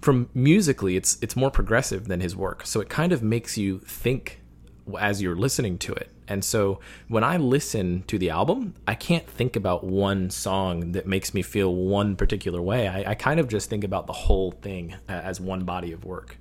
[0.00, 2.66] from musically it's it's more progressive than his work.
[2.66, 4.40] So it kind of makes you think
[4.98, 6.10] as you're listening to it.
[6.28, 11.06] And so when I listen to the album, I can't think about one song that
[11.06, 12.88] makes me feel one particular way.
[12.88, 16.04] I, I kind of just think about the whole thing uh, as one body of
[16.04, 16.38] work.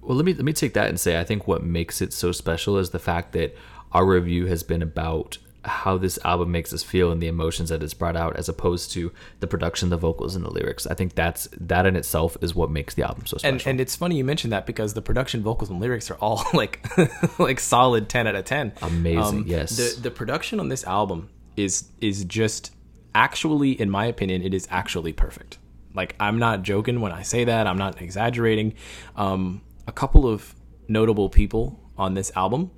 [0.00, 2.32] Well, let me let me take that and say I think what makes it so
[2.32, 3.54] special is the fact that
[3.92, 7.82] our review has been about how this album makes us feel and the emotions that
[7.82, 10.86] it's brought out, as opposed to the production, the vocals, and the lyrics.
[10.86, 13.54] I think that's that in itself is what makes the album so special.
[13.54, 16.44] And and it's funny you mentioned that because the production, vocals, and lyrics are all
[16.54, 16.84] like
[17.38, 18.72] like solid ten out of ten.
[18.82, 19.76] Amazing, yes.
[19.76, 22.72] The the production on this album is is just
[23.14, 25.58] actually, in my opinion, it is actually perfect.
[25.94, 27.66] Like I'm not joking when I say that.
[27.66, 28.74] I'm not exaggerating.
[29.16, 30.54] Um, a couple of
[30.88, 32.70] notable people on this album: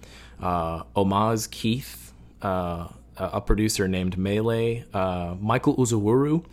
[0.43, 6.45] uh, Om'Mas Keith, uh, a producer named Malay, uh, Michael Uzowuru.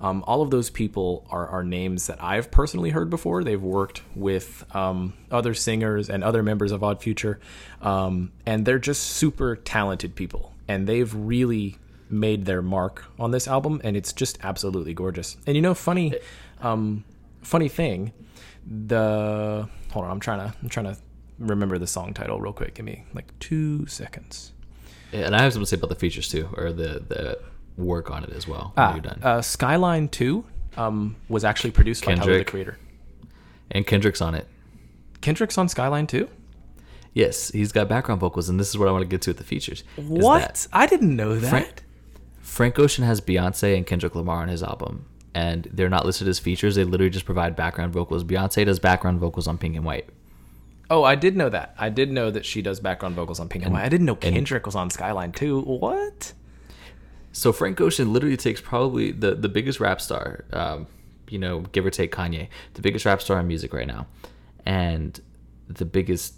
[0.00, 3.42] Um, all of those people are, are names that I've personally heard before.
[3.42, 7.40] They've worked with um, other singers and other members of Odd Future,
[7.82, 10.52] um, and they're just super talented people.
[10.68, 11.78] And they've really
[12.10, 15.36] made their mark on this album, and it's just absolutely gorgeous.
[15.46, 16.14] And you know, funny,
[16.60, 17.04] um,
[17.42, 18.12] funny thing,
[18.66, 20.96] the hold on, I'm trying to I'm trying to
[21.38, 22.74] remember the song title real quick.
[22.74, 24.52] Give me like two seconds.
[25.12, 27.38] and I have something to say about the features too, or the the
[27.76, 28.72] work on it as well.
[28.76, 29.20] Ah, you're done.
[29.22, 30.44] uh, Skyline To
[30.76, 32.78] um, was actually produced by Tyler the Creator.
[33.70, 34.46] and Kendrick's on it.
[35.20, 36.28] Kendrick's on Skyline To.
[37.14, 39.38] Yes, he's got background vocals, and this is what I want to get to with
[39.38, 39.82] the features.
[39.96, 40.66] What?
[40.72, 41.48] I didn't know that.
[41.50, 41.82] Frank,
[42.40, 46.38] Frank Ocean has Beyonce and Kendrick Lamar on his album, and they're not listed as
[46.38, 46.74] features.
[46.76, 48.22] They literally just provide background vocals.
[48.24, 50.08] Beyonce does background vocals on Pink and White.
[50.90, 51.74] Oh, I did know that.
[51.78, 53.84] I did know that she does background vocals on Pink and White.
[53.84, 55.60] I didn't know Kendrick was on Skyline To.
[55.60, 56.32] What?
[57.32, 60.86] So Frank Ocean literally takes probably the the biggest rap star, um,
[61.28, 64.06] you know, give or take Kanye, the biggest rap star in music right now,
[64.64, 65.20] and
[65.68, 66.34] the biggest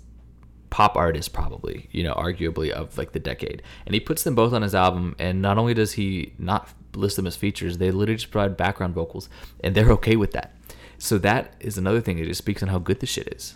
[0.71, 3.63] pop artist probably, you know, arguably of like the decade.
[3.87, 7.17] And he puts them both on his album and not only does he not list
[7.17, 9.29] them as features, they literally just provide background vocals
[9.63, 10.55] and they're okay with that.
[10.99, 12.19] So that is another thing.
[12.19, 13.55] It just speaks on how good the shit is.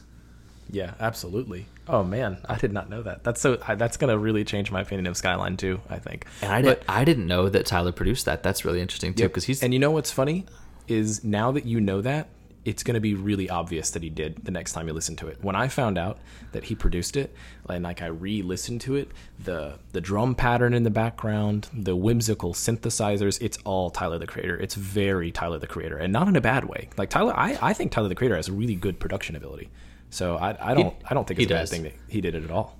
[0.70, 1.66] Yeah, absolutely.
[1.86, 3.22] Oh man, I did not know that.
[3.24, 3.58] That's so.
[3.66, 5.80] I, that's gonna really change my opinion of Skyline To.
[5.90, 6.26] I think.
[6.42, 8.42] And I, But- did, I didn't know that Tyler produced that.
[8.42, 10.46] That's really interesting too because he's and you know what's funny
[10.88, 12.28] is now that you know that
[12.64, 15.26] it's going to be really obvious that he did the next time you listen to
[15.26, 15.36] it.
[15.42, 16.16] When I found out
[16.52, 17.34] that he produced it
[17.68, 22.54] and like I re-listened to it, the the drum pattern in the background, the whimsical
[22.54, 24.58] synthesizers, it's all Tyler the Creator.
[24.60, 26.88] It's very Tyler the Creator and not in a bad way.
[26.96, 29.68] Like Tyler I, I think Tyler the Creator has a really good production ability.
[30.14, 31.70] So I, I don't I don't think he it's a bad does.
[31.70, 32.78] thing that he did it at all.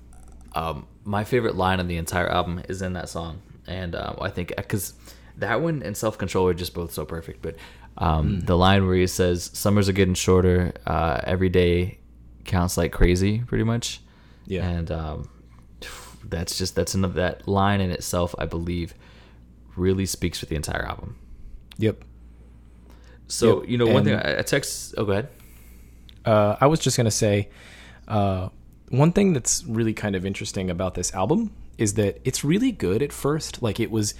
[0.53, 4.29] um, my favorite line on the entire album is in that song, and um, I
[4.29, 4.93] think because
[5.37, 7.41] that one and Self Control are just both so perfect.
[7.41, 7.55] But
[7.97, 8.39] um, Hmm.
[8.45, 11.99] the line where he says, "Summers are getting shorter, uh, every day
[12.45, 14.01] counts like crazy," pretty much.
[14.47, 14.67] Yeah.
[14.69, 15.29] and um,
[16.23, 18.93] that's just that's another that line in itself, I believe,
[19.75, 21.17] really speaks for the entire album.
[21.77, 22.03] Yep.
[23.27, 24.93] So Yep, you know, one thing I, I text.
[24.97, 25.27] Oh, go ahead.
[26.25, 27.49] Uh, I was just gonna say,
[28.07, 28.49] uh,
[28.89, 33.01] one thing that's really kind of interesting about this album is that it's really good
[33.01, 33.61] at first.
[33.61, 34.13] Like it was,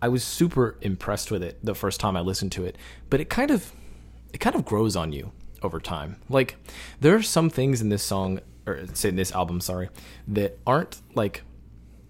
[0.00, 2.76] I was super impressed with it the first time I listened to it,
[3.10, 3.72] but it kind of,
[4.32, 6.16] it kind of grows on you over time.
[6.28, 6.56] Like
[7.00, 9.90] there are some things in this song, or in this album, sorry,
[10.28, 11.42] that aren't like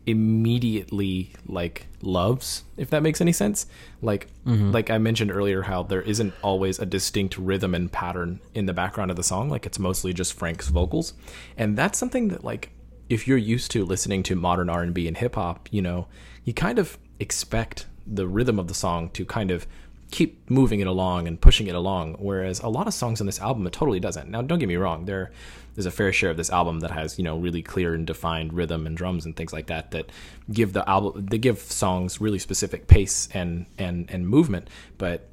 [0.07, 3.67] immediately like loves if that makes any sense.
[4.03, 4.71] Like mm-hmm.
[4.71, 8.75] like i mentioned earlier how there isn't always a distinct rhythm and pattern in the
[8.75, 9.49] background of the song.
[9.49, 11.15] Like it's mostly just frank's vocals.
[11.57, 12.71] And that's something that like
[13.09, 16.07] if you're used to listening to modern r&b and hip hop you know
[16.45, 19.67] you kind of expect the rhythm of the song to kind of
[20.11, 22.15] keep moving it along and pushing it along.
[22.19, 24.31] Whereas a lot of songs on this album it totally doesn't.
[24.31, 25.33] Now don't get me wrong there
[25.75, 28.53] there's a fair share of this album that has you know really clear and defined
[28.53, 30.11] rhythm and drums and things like that that
[30.53, 34.69] give the album they give songs really specific pace and and and movement.
[34.99, 35.29] But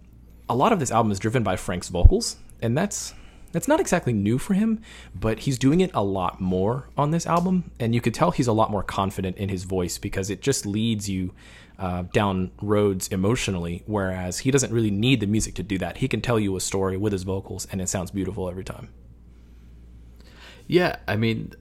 [0.49, 3.13] a lot of this album is driven by Frank's vocals and that's
[3.51, 4.81] that's not exactly new for him
[5.13, 7.71] but he's doing it a lot more on this album.
[7.79, 10.65] And you could tell he's a lot more confident in his voice because it just
[10.65, 11.33] leads you
[11.77, 15.97] uh, down roads emotionally whereas he doesn't really need the music to do that.
[15.97, 18.89] He can tell you a story with his vocals and it sounds beautiful every time
[20.79, 21.51] Yeah, I mean,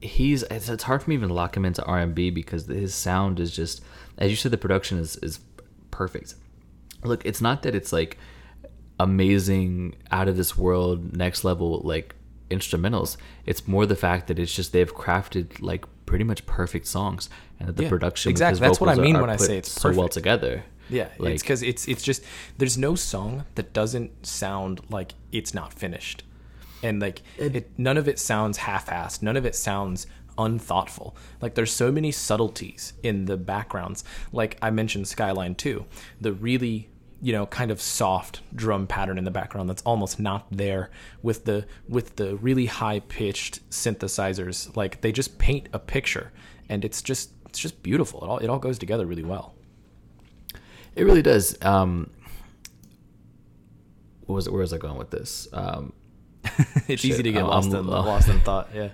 [0.00, 3.54] he's it's, it's hard for me even lock him into R&B because his sound is
[3.54, 3.82] just
[4.18, 5.38] as you said the production is is
[5.92, 6.34] perfect.
[7.04, 8.18] Look, it's not that it's like
[8.98, 12.14] amazing out of this world next level like
[12.50, 13.16] instrumentals.
[13.46, 17.68] It's more the fact that it's just they've crafted like pretty much perfect songs and
[17.68, 18.52] that the Yeah, production exactly.
[18.54, 20.14] his That's what I mean are when I say it's so well perfect.
[20.14, 20.64] together.
[20.88, 22.22] Yeah, Like- it's because it's it's just
[22.58, 26.24] there's no song that doesn't sound like it's not finished,
[26.82, 29.22] and like it, none of it sounds half-assed.
[29.22, 30.06] None of it sounds
[30.38, 31.16] unthoughtful.
[31.40, 34.04] Like there's so many subtleties in the backgrounds.
[34.32, 35.86] Like I mentioned, Skyline To,
[36.20, 36.88] the really
[37.22, 40.90] you know kind of soft drum pattern in the background that's almost not there
[41.22, 44.74] with the with the really high pitched synthesizers.
[44.76, 46.32] Like they just paint a picture,
[46.68, 48.22] and it's just it's just beautiful.
[48.24, 49.54] It all it all goes together really well.
[50.96, 51.56] It really does.
[51.62, 52.10] Um,
[54.26, 55.48] what was where was I going with this?
[55.52, 55.92] Um,
[56.88, 58.70] it's Shit, easy to get I'm- lost I'm- in lost in thought.
[58.74, 58.90] Yeah.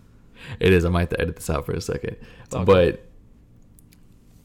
[0.60, 0.84] it is.
[0.84, 2.16] I might have to edit this out for a second.
[2.52, 3.04] all But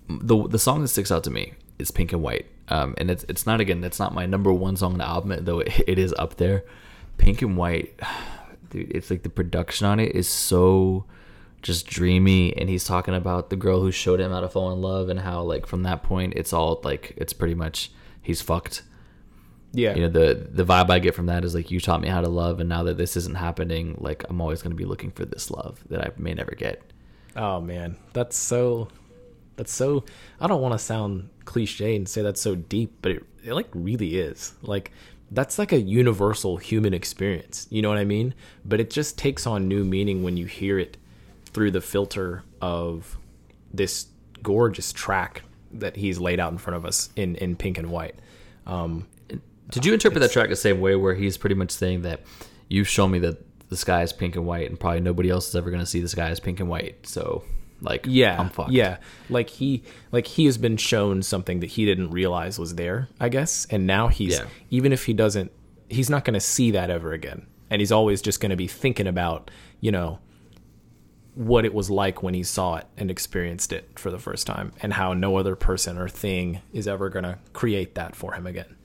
[0.09, 2.47] the the song that sticks out to me is Pink and White.
[2.67, 3.83] Um, and it's it's not again.
[3.83, 6.63] It's not my number one song on the album, though it, it is up there.
[7.17, 7.99] Pink and White,
[8.69, 8.91] dude.
[8.91, 11.05] It's like the production on it is so
[11.61, 14.81] just dreamy, and he's talking about the girl who showed him how to fall in
[14.81, 18.83] love, and how like from that point, it's all like it's pretty much he's fucked.
[19.73, 19.95] Yeah.
[19.95, 22.19] you know the the vibe i get from that is like you taught me how
[22.19, 25.11] to love and now that this isn't happening like i'm always going to be looking
[25.11, 26.81] for this love that i may never get
[27.35, 28.87] oh man, that's so.
[29.57, 30.05] That's so.
[30.39, 33.67] I don't want to sound cliche and say that's so deep, but it, it like
[33.73, 34.53] really is.
[34.61, 34.91] Like
[35.29, 37.67] that's like a universal human experience.
[37.69, 38.33] You know what I mean?
[38.65, 40.97] But it just takes on new meaning when you hear it
[41.45, 43.17] through the filter of
[43.73, 44.07] this
[44.41, 48.15] gorgeous track that he's laid out in front of us in in pink and white.
[48.65, 49.07] Um,
[49.69, 52.21] did you interpret that track the same way where he's pretty much saying that
[52.69, 53.37] you've shown me that
[53.69, 55.99] the sky is pink and white and probably nobody else is ever going to see
[56.01, 57.43] the sky as pink and white so
[57.81, 58.71] like yeah i'm fucked.
[58.71, 58.97] yeah.
[59.29, 63.29] Like he like he has been shown something that he didn't realize was there i
[63.29, 64.45] guess and now he's Yeah.
[64.69, 65.51] even if he doesn't
[65.89, 67.47] he's not going to see that ever again.
[67.69, 70.19] And he's always just going to be thinking about you know
[71.33, 74.73] what it was like when he saw it and experienced it for the first time
[74.81, 78.45] and how no other person or thing is ever going to create that for him
[78.45, 78.75] again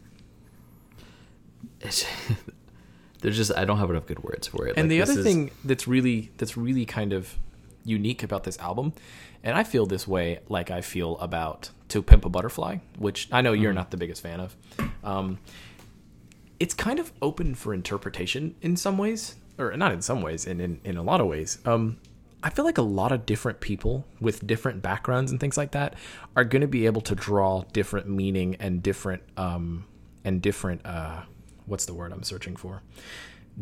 [3.20, 5.24] there's just i don't have enough good words for it And Like, the other is-
[5.24, 7.36] thing that's really that's really kind of
[7.84, 8.92] unique about this album,
[9.44, 13.42] and I feel this way like I feel about To Pimp a Butterfly, which I
[13.42, 13.76] know you're Mm-hmm.
[13.76, 14.56] not the biggest fan of.
[15.04, 15.38] Um,
[16.58, 20.60] it's kind of open for interpretation in some ways, or not in some ways, and
[20.60, 21.58] in, in a lot of ways.
[21.64, 21.98] Um,
[22.42, 25.94] I feel like a lot of different people with different backgrounds and things like that
[26.34, 29.84] are going to be able to draw different meaning and different um,
[30.24, 31.22] and different uh,
[31.66, 32.82] what's the word I'm searching for?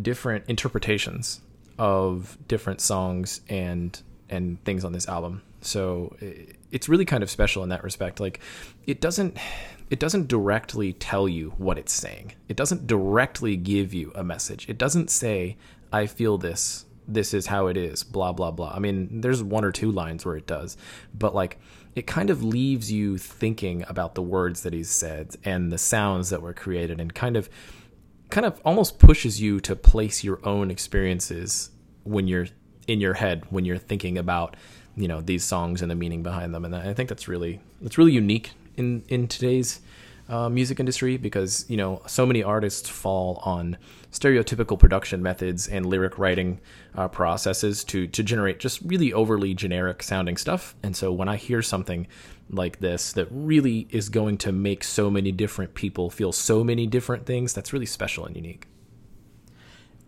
[0.01, 1.41] Different interpretations
[1.79, 5.43] of different songs and and things on this album.
[5.61, 6.17] So
[6.71, 8.21] it's really kind of special in that respect.
[8.21, 8.41] Like
[8.87, 9.39] it doesn't
[9.91, 12.33] it doesn't directly tell you what it's saying.
[12.49, 14.69] It doesn't directly give you a message.
[14.69, 15.57] It doesn't say
[15.93, 18.73] I feel this this is how it is blah blah blah.
[18.75, 20.77] I mean, there's one or two lines where it does,
[21.17, 21.59] but like
[21.95, 26.31] it kind of leaves you thinking about the words that he's said and the sounds
[26.31, 27.49] that were created and kind of
[28.31, 31.71] kind of almost pushes you to place your own experiences
[32.05, 32.47] when you're
[32.87, 34.57] in your head when you're thinking about
[34.97, 36.65] you know these songs and the meaning behind them.
[36.65, 39.81] And I think that's really that's really unique in in today's
[40.29, 43.77] uh, music industry because you know so many artists fall on
[44.13, 46.61] stereotypical production methods and lyric writing
[46.95, 50.75] uh, processes to to generate just really overly generic sounding stuff.
[50.83, 52.07] And so when I hear something
[52.51, 56.87] like this that really is going to make so many different people feel so many
[56.87, 58.67] different things that's really special and unique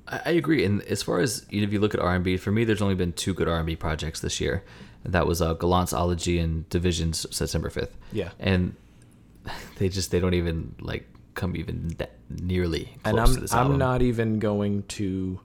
[0.09, 0.64] I I agree.
[0.64, 2.64] And as far as you know, if you look at R and B, for me,
[2.64, 4.62] there's only been two good R and B projects this year.
[5.03, 7.96] And that was uh, Gallant's Ology and Division's September fifth.
[8.12, 8.31] Yeah.
[8.38, 8.77] and
[9.79, 14.03] they just they don't even like come even that nearly close and I'm I'm not
[14.03, 15.40] even going to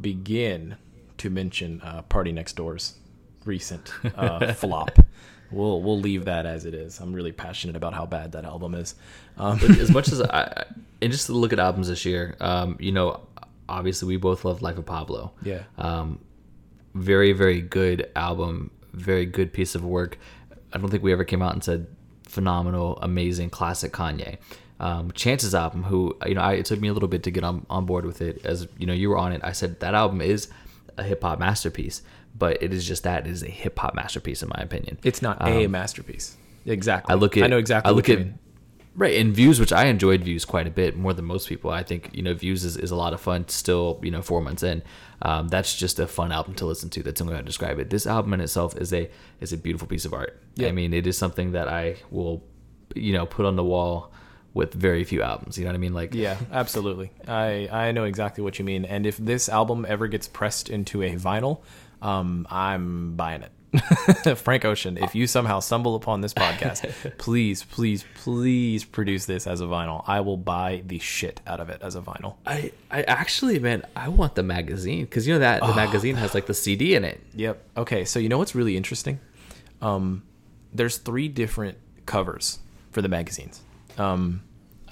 [0.00, 0.76] begin
[1.18, 2.94] to mention uh, Party Next Door's
[3.44, 4.98] recent uh, flop.
[5.50, 6.98] We'll we'll leave that as it is.
[7.00, 8.94] I'm really passionate about how bad that album is.
[9.38, 10.64] Um, But as much as I, I-
[11.02, 13.20] and just to look at albums this year, um, you know,
[13.68, 15.32] obviously we both love Life of Pablo.
[15.42, 15.62] Yeah.
[15.78, 16.18] Um,
[16.94, 20.18] very very good album, very good piece of work.
[20.72, 21.86] I don't think we ever came out and said
[22.24, 24.38] phenomenal, amazing, classic Kanye.
[24.80, 27.44] Um, Chance's album, who you know, I, it took me a little bit to get
[27.44, 28.44] on on board with it.
[28.44, 29.40] As you know, you were on it.
[29.44, 30.48] I said that album is
[30.98, 32.02] a hip hop masterpiece,
[32.38, 34.98] but it is just that it is a hip hop masterpiece in my opinion.
[35.04, 36.36] it's not a Um, masterpiece.
[36.64, 37.12] Exactly.
[37.12, 37.88] I look at I know exactly.
[37.88, 38.38] I look what you at mean.
[38.98, 41.70] Right, and views, which I enjoyed views quite a bit more than most people.
[41.70, 43.46] I think you know views is, is a lot of fun.
[43.48, 44.82] Still, you know, four months in,
[45.20, 47.02] um, that's just a fun album to listen to.
[47.02, 47.90] That's way I describe it.
[47.90, 50.40] This album in itself is a is a beautiful piece of art.
[50.54, 50.68] Yeah.
[50.68, 52.42] I mean, it is something that I will,
[52.94, 54.12] you know, put on the wall
[54.54, 55.58] with very few albums.
[55.58, 55.92] You know what I mean?
[55.92, 57.12] Like, Yeah, absolutely.
[57.28, 58.86] I I know exactly what you mean.
[58.86, 61.60] And if this album ever gets pressed into a vinyl,
[62.02, 63.52] um, I'm buying it.
[64.38, 69.60] Frank Ocean, if you somehow stumble upon this podcast, please, please, please produce this as
[69.60, 70.04] a vinyl.
[70.06, 72.36] I will buy the shit out of it as a vinyl.
[72.46, 76.34] I I actually, man, I want the magazine because you know that the magazine has
[76.34, 77.20] like the CD in it.
[77.34, 77.62] Yep.
[77.76, 79.20] Okay, so you know what's really interesting?
[79.82, 80.22] Um,
[80.72, 82.60] there's three different covers
[82.92, 83.60] for the magazines.
[83.98, 84.42] Um,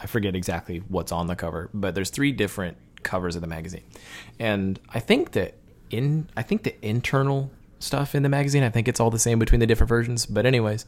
[0.01, 3.85] I forget exactly what's on the cover, but there's three different covers of the magazine,
[4.39, 5.55] and I think that
[5.91, 9.39] in I think the internal stuff in the magazine, I think it's all the same
[9.39, 10.27] between the different versions.
[10.27, 10.87] But anyways,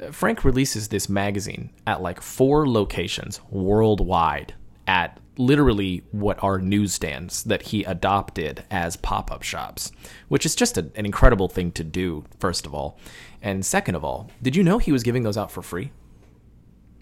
[0.00, 4.54] uh, Frank releases this magazine at like four locations worldwide
[4.86, 9.90] at literally what are newsstands that he adopted as pop-up shops
[10.28, 12.98] which is just a, an incredible thing to do first of all.
[13.40, 15.90] And second of all did you know he was giving those out for free?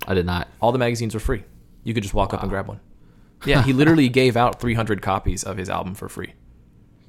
[0.06, 0.48] I did not.
[0.60, 1.42] all the magazines were free.
[1.82, 2.80] You could just walk up and grab one.
[3.44, 6.34] Yeah he literally gave out 300 copies of his album for free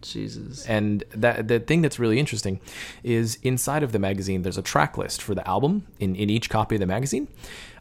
[0.01, 0.65] Jesus.
[0.65, 2.59] and that the thing that's really interesting
[3.03, 6.49] is inside of the magazine there's a track list for the album in, in each
[6.49, 7.27] copy of the magazine.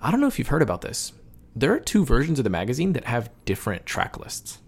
[0.01, 1.13] I don't know if you've heard about this.
[1.55, 4.59] There are two versions of the magazine that have different track lists.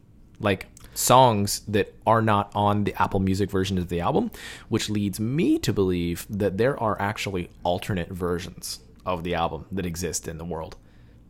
[0.41, 4.31] Like songs that are not on the Apple Music version of the album,
[4.69, 9.87] which leads me to believe that there are actually alternate versions of the album that
[9.87, 10.77] exist in the world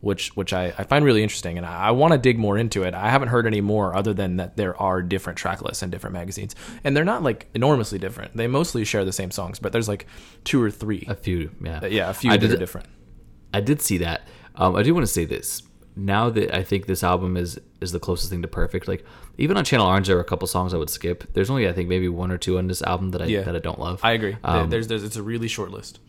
[0.02, 2.82] which which I, I find really interesting and I, I want to dig more into
[2.82, 2.92] it.
[2.92, 6.12] I haven't heard any more other than that there are different track lists in different
[6.12, 6.56] magazines.
[6.82, 8.36] And they're not like enormously different.
[8.36, 10.06] They mostly share the same songs, but there's like
[10.42, 11.04] two or three.
[11.08, 11.78] A few, yeah.
[11.82, 12.88] Uh, yeah, a few I that did, are different.
[13.54, 14.22] I did see that.
[14.56, 15.62] Um, I do want to say this.
[15.94, 19.04] Now that I think this album is is the closest thing to perfect, like
[19.38, 21.32] even on Channel Orange, there are a couple songs I would skip.
[21.34, 23.42] There's only I think maybe one or two on this album that I Yeah.
[23.42, 24.00] that I don't love.
[24.02, 24.36] I agree.
[24.42, 26.00] Um, there's there's it's a really short list.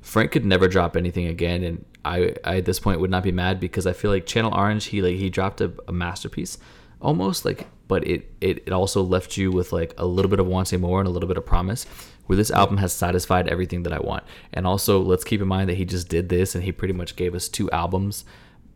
[0.00, 3.32] Frank could never drop anything again, and I, I at this point would not be
[3.32, 6.58] mad because I feel like Channel Orange he like he dropped a, a masterpiece,
[7.00, 10.46] almost like, but it, it it also left you with like a little bit of
[10.46, 11.84] wanting more and a little bit of promise.
[12.26, 14.22] Where this album has satisfied everything that I want,
[14.52, 17.16] and also let's keep in mind that he just did this and he pretty much
[17.16, 18.26] gave us two albums,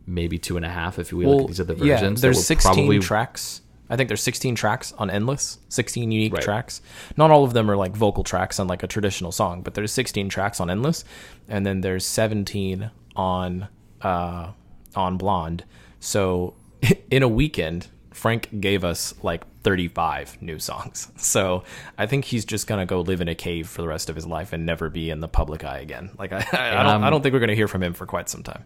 [0.06, 2.20] maybe two and a half if we look at these other versions.
[2.20, 3.60] yeah, there's were 16 probably tracks.
[3.92, 6.42] I think there's 16 tracks on Endless, 16 unique Right.
[6.42, 6.80] tracks.
[7.18, 9.92] Not all of them are like vocal tracks on like a traditional song, but there's
[9.92, 11.04] 16 tracks on Endless,
[11.46, 13.68] and then there's 17 on
[14.00, 14.52] uh,
[14.96, 15.64] on Blonde.
[16.00, 16.54] So
[17.10, 21.08] in a weekend, Frank gave us like 35 new songs.
[21.18, 21.62] So
[21.98, 24.26] I think he's just gonna go live in a cave for the rest of his
[24.26, 26.10] life and never be in the public eye again.
[26.18, 28.42] Like I, I, don't, I don't think we're gonna hear from him for quite some
[28.42, 28.64] time.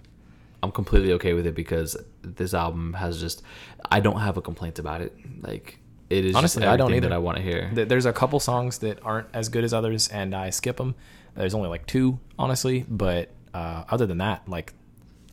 [0.66, 3.42] I'm completely okay with it because this album has just
[3.90, 5.16] I don't have a complaint about it.
[5.40, 5.78] Like
[6.10, 7.08] it is Honestly, just I don't either.
[7.08, 7.70] that I want to hear.
[7.72, 10.94] There's a couple songs that aren't as good as others, and I skip them.
[11.34, 14.74] There's only like two, honestly, but uh, other than that, like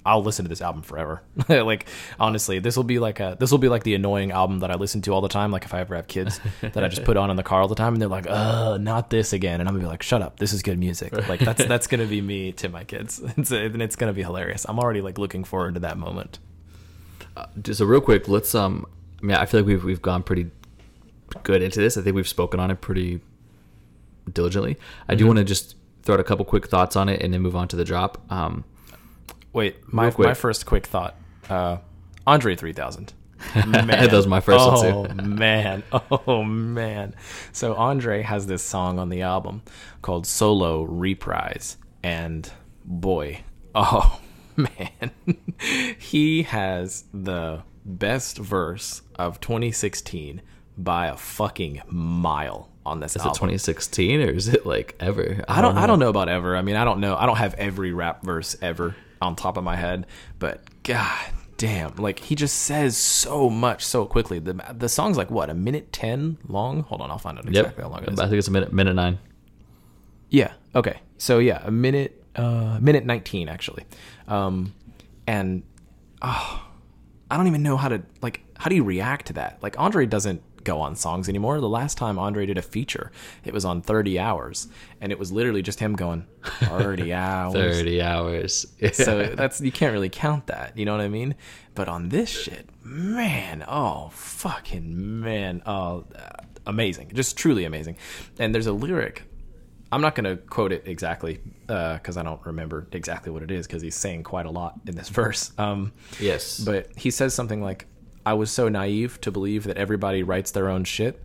[0.06, 1.22] I'll listen to this album forever.
[1.50, 1.86] like
[2.20, 4.76] honestly, this will be like a this will be like the annoying album that I
[4.76, 5.50] listen to all the time.
[5.52, 7.68] Like if I ever have kids that I just put on in the car all
[7.68, 10.22] the time, and they're like, "Uh, not this again," and I'm gonna be like, "Shut
[10.22, 13.52] up, this is good music." Like that's that's gonna be me to my kids, it's,
[13.52, 14.66] and it's gonna be hilarious.
[14.68, 16.40] I'm already like looking forward to that moment.
[17.62, 18.86] just so real quick, let's um.
[19.22, 20.52] I mean, I feel like we've we've gone pretty
[21.44, 21.96] good into this.
[21.98, 23.22] I think we've spoken on it pretty
[24.32, 24.78] diligently.
[25.08, 25.18] I Mm-hmm.
[25.20, 27.56] do want to just throw out a couple quick thoughts on it and then move
[27.56, 28.22] on to the drop.
[28.32, 28.66] Um,
[29.54, 30.28] Wait, my quick.
[30.28, 31.16] my first quick thought,
[31.50, 31.78] uh,
[32.26, 33.14] Andre 3000.
[33.54, 35.24] that was my first oh, one too.
[35.26, 35.84] man.
[36.28, 37.16] Oh, man.
[37.52, 39.62] So Andre has this song on the album
[40.02, 41.78] called Solo Reprise.
[42.02, 42.50] And
[42.86, 43.42] boy,
[43.76, 44.20] oh,
[44.56, 45.12] man.
[46.00, 50.42] he has the best verse of 2016
[50.78, 55.44] by a fucking mile on this Is it 2016 or is it like ever?
[55.48, 56.56] I don't I don't know about ever.
[56.56, 57.16] I mean, I don't know.
[57.16, 60.06] I don't have every rap verse ever on top of my head,
[60.40, 64.40] but god damn, like he just says so much so quickly.
[64.40, 66.84] The the song's like what, a minute 10 long?
[66.84, 67.52] Hold on, I'll find out Yep.
[67.66, 68.20] exactly how long it is.
[68.20, 69.18] I think it's a minute minute nine.
[70.30, 70.54] Yeah.
[70.76, 71.00] Okay.
[71.18, 73.86] So yeah, a minute, uh, minute nineteen actually,
[74.28, 74.74] um,
[75.28, 75.64] and
[76.22, 76.66] oh,
[77.32, 78.42] I don't even know how to like.
[78.58, 79.60] How do you react to that?
[79.62, 81.60] Like Andre doesn't go on songs anymore.
[81.60, 83.12] The last time Andre did a feature,
[83.44, 84.68] it was on Thirty Hours,
[85.02, 87.54] and it was literally just him going Thirty Hours.
[87.54, 88.66] 30 hours.
[88.94, 90.78] So that's you can't really count that.
[90.78, 91.36] You know what I mean?
[91.76, 96.30] But on this shit, man, oh fucking man, oh, uh,
[96.66, 97.98] amazing, just truly amazing.
[98.40, 99.24] And there's a lyric.
[99.92, 103.68] I'm not going to quote it exactly because I don't remember exactly what it is
[103.68, 105.52] because he's saying quite a lot in this verse.
[105.60, 106.60] Um, Yes.
[106.60, 107.86] but he says something like,
[108.26, 111.22] "I was so naive to believe that everybody writes their own shit,"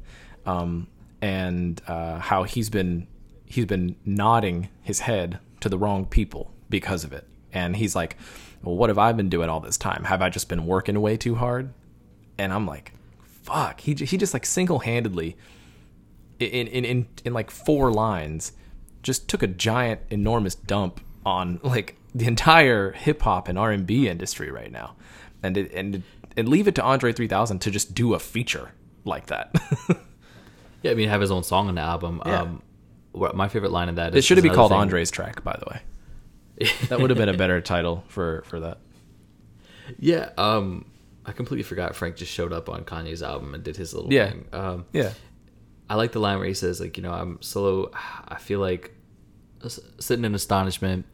[0.47, 0.89] um,
[1.21, 3.07] and uh, how he's been
[3.45, 7.27] he's been nodding his head to the wrong people because of it.
[7.53, 8.17] And he's like,
[8.63, 10.05] "Well, what have I been doing all this time?
[10.05, 11.73] Have I just been working way too hard?"
[12.39, 12.93] And I'm like,
[13.23, 15.37] "Fuck!" He he just like single handedly
[16.39, 18.53] in, in in in like four lines
[19.03, 24.51] just took a giant enormous dump on like the entire hip hop and R&B industry
[24.51, 24.97] right now.
[25.43, 26.03] And it, and
[26.39, 28.71] and leave it to Andre 3000 to just do a feature
[29.05, 29.55] like that.
[30.83, 32.23] yeah, I mean, have his own song on the album.
[32.25, 32.43] Yeah.
[32.43, 32.63] Um,
[33.35, 35.57] my favorite line of that it is should is be called thing- Andre's track by
[35.59, 35.81] the way.
[36.89, 38.79] That would have been a better title for for that.
[39.99, 40.31] Yeah.
[40.39, 40.85] Um,
[41.25, 44.31] I completely forgot Frank just showed up on Kanye's album and did his little Yeah.
[44.31, 44.47] thing.
[44.53, 45.13] Um, Yeah.
[45.91, 47.91] I like the line where he says, like, you know, I'm solo.
[48.29, 48.95] I feel like
[49.99, 51.07] sitting in astonishment,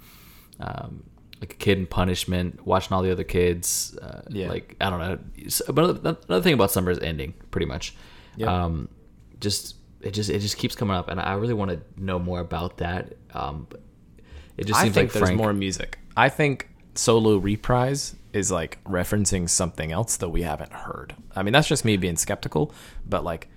[0.61, 1.05] um,
[1.45, 3.97] like a kid in punishment, watching all the other kids.
[4.01, 4.49] Uh, Yeah.
[4.49, 5.19] Like, I don't know.
[5.73, 7.95] But another, thing about summer is ending, pretty much.
[8.37, 8.49] Yep.
[8.49, 8.89] Um,
[9.41, 12.41] just it just it just keeps coming up, and I really want to know more
[12.41, 13.15] about that.
[13.33, 13.69] Um,
[14.57, 15.37] it just I seems like there's Frank.
[15.39, 15.99] more music.
[16.17, 21.15] I think solo reprise is like referencing something else that we haven't heard.
[21.37, 22.73] I mean, that's just me being skeptical,
[23.09, 23.49] but like,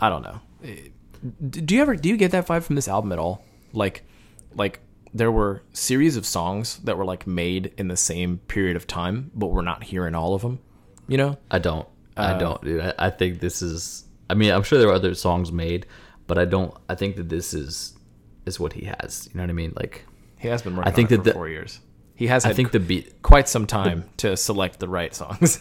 [0.00, 0.40] I don't know.
[0.64, 0.88] Eh,
[1.48, 3.44] Do you ever do you get that vibe from this album at all?
[3.72, 4.04] Like,
[4.54, 4.80] like
[5.14, 9.30] there were series of songs that were like made in the same period of time,
[9.34, 10.58] but we're not hearing all of them.
[11.06, 11.38] You know?
[11.50, 11.86] I don't.
[12.16, 12.60] Uh, I don't.
[12.62, 12.80] Dude.
[12.80, 14.04] I, I think this is.
[14.28, 15.86] I mean, I'm sure there are other songs made,
[16.26, 16.74] but I don't.
[16.88, 17.96] I think that this is
[18.46, 19.28] is what he has.
[19.32, 19.72] You know what I mean?
[19.76, 20.04] Like,
[20.36, 21.80] He has been working think on it that for the- four years.
[22.16, 22.44] He has.
[22.44, 25.58] Had I think the beat, quite some time to select the right songs.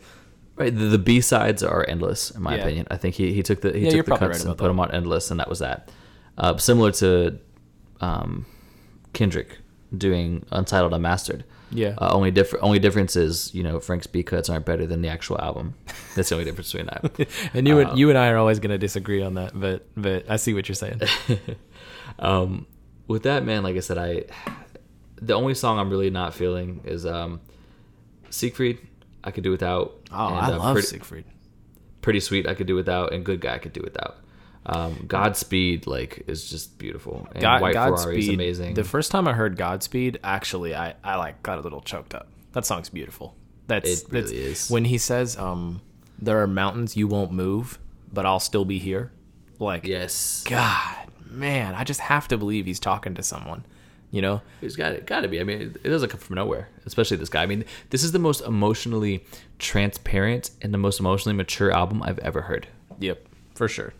[0.56, 0.74] right?
[0.74, 2.62] The, the B sides are endless, in my Yeah.
[2.62, 2.86] opinion.
[2.90, 4.80] I think he, he took the he Yeah, took the cuts right and put them
[4.80, 5.90] on endless, and that was that.
[6.36, 7.38] Uh, similar to
[8.00, 8.44] um,
[9.14, 9.58] Kendrick
[9.96, 11.44] doing Untitled Unmastered.
[11.70, 11.94] Yeah.
[11.98, 12.64] Uh, only different.
[12.64, 15.74] Only difference is, you know, Frank's B cuts aren't better than the actual album.
[16.14, 17.28] That's the only difference between that.
[17.54, 19.86] And you Uh, and you and I are always going to disagree on that, but
[19.96, 21.00] but I see what you're saying.
[22.18, 22.66] um,
[23.08, 24.24] with that man, like I said, I
[25.20, 27.40] the only song I'm really not feeling is um,
[28.30, 28.78] Siegfried.
[29.22, 29.94] I could do without.
[30.12, 31.24] Oh, and, I uh, love pretty, Siegfried.
[32.02, 32.46] pretty sweet.
[32.46, 34.18] I could do without, and good guy I could do without.
[34.66, 37.28] Um, Godspeed like is just beautiful.
[37.32, 38.34] And God, White Ferrari is Godspeed.
[38.34, 38.74] amazing.
[38.74, 42.28] The first time I heard Godspeed, actually, I I like got a little choked up.
[42.52, 43.34] That song's beautiful.
[43.66, 44.70] That's It really that's, is.
[44.70, 45.80] when he says, um,
[46.18, 47.78] "There are mountains you won't move,
[48.12, 49.12] but I'll still be here."
[49.58, 53.64] Like, yes, God, man, I just have to believe he's talking to someone.
[54.10, 54.42] You know?
[54.62, 55.06] It's got it.
[55.06, 55.40] Got to be.
[55.40, 56.68] I mean, it, it doesn't come from nowhere.
[56.86, 57.42] Especially this guy.
[57.42, 59.24] I mean, this is the most emotionally
[59.58, 62.68] transparent and the most emotionally mature album I've ever heard.
[63.00, 63.92] Yep, for sure.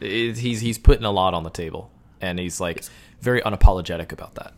[0.00, 1.90] It- he's he's putting a lot on the table,
[2.20, 2.84] and he's like
[3.20, 4.54] very unapologetic about that.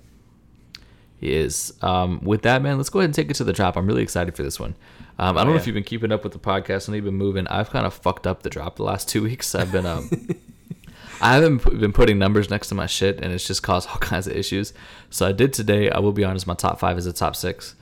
[1.18, 1.72] He is.
[1.82, 3.76] Um, with that, man, let's go ahead and take it to the drop.
[3.76, 4.74] I'm really excited for this one.
[5.18, 5.61] Um, I don't know yeah.
[5.61, 7.47] if you've been keeping up with the podcast and you've been moving.
[7.47, 9.55] I've kind of fucked up the drop the last two weeks.
[9.55, 10.11] I've been, um,
[11.20, 14.26] I haven't been putting numbers next to my shit, and it's just caused all kinds
[14.26, 14.72] of issues.
[15.11, 15.90] So I did today.
[15.90, 17.76] I will be honest, my top five is a top six.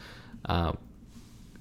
[0.44, 0.76] Um,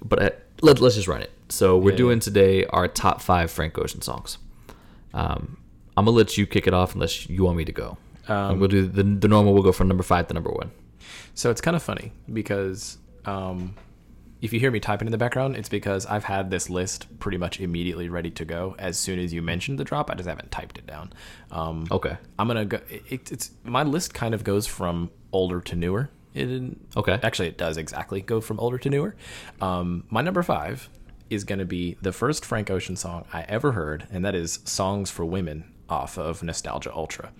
[0.03, 0.31] but I,
[0.61, 1.31] let, let's just run it.
[1.47, 4.37] So we're Yeah, doing today our top five Frank Ocean songs.
[5.13, 5.57] Um,
[5.99, 7.97] I'm gonna let you kick it off unless you want me to go.
[8.27, 9.53] Um, we'll do the, the normal.
[9.53, 10.71] We'll go from number five to number one.
[11.33, 13.75] So it's kind of funny because um,
[14.41, 17.37] if you hear me typing in the background, it's because I've had this list pretty
[17.37, 20.09] much immediately ready to go as soon as you mentioned the drop.
[20.09, 21.11] I just haven't typed it down.
[21.51, 22.17] Um, Okay.
[22.37, 22.79] I'm gonna go.
[22.89, 26.09] It, it's my list kind of goes from older to newer.
[26.33, 27.19] It, Okay.
[27.23, 29.15] Actually, it does exactly go from older to newer.
[29.59, 30.87] Um, my number five
[31.29, 34.59] is going to be the first Frank Ocean song I ever heard, and that is
[34.65, 37.31] "Songs for Women" off of Nostalgia Ultra.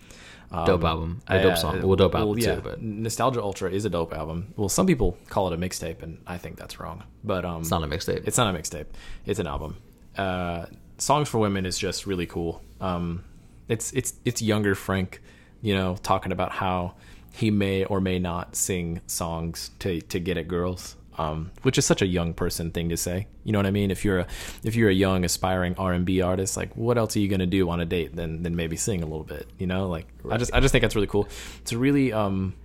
[0.52, 1.22] Um, Dope album.
[1.28, 1.82] A dope song.
[1.84, 4.52] Well, dope album yeah, too, but Nostalgia Ultra is a dope album.
[4.58, 7.04] Well, some people call it a mixtape, and I think that's wrong.
[7.24, 8.28] But um, it's not a mixtape.
[8.28, 8.88] it's not a mixtape.
[9.28, 9.78] It's an album.
[10.18, 10.66] Uh,
[10.98, 12.64] Songs for Women is just really cool.
[12.82, 13.24] Um,
[13.68, 15.22] it's it's it's younger Frank,
[15.62, 16.96] you know, talking about how
[17.32, 20.96] he may or may not sing songs to to get at girls.
[21.20, 23.28] Um, which is such a young person thing to say.
[23.44, 23.92] You know what I mean?
[23.92, 24.28] If you're a
[24.64, 27.46] if you're a young aspiring R and B artist, like what else are you gonna
[27.46, 29.46] do on a date than than maybe sing a little bit?
[29.58, 31.28] You know, like I just I just think that's really cool.
[31.62, 32.56] It's a really um,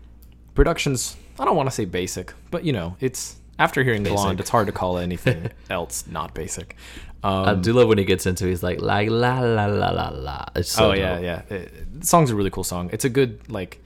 [0.54, 1.16] productions.
[1.40, 4.50] I don't want to say basic, but you know, it's after hearing the Blonde, it's
[4.50, 6.76] hard to call anything else not basic.
[7.24, 8.46] Um, I do love when he gets into.
[8.46, 8.50] it.
[8.50, 10.44] He's like like la la la la la.
[10.54, 11.42] It's so oh yeah, yeah.
[11.50, 12.90] It, the song's a really cool song.
[12.92, 13.82] It's a good like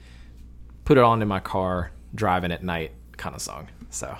[0.85, 3.67] put it on in my car driving at night kind of song.
[3.89, 4.15] So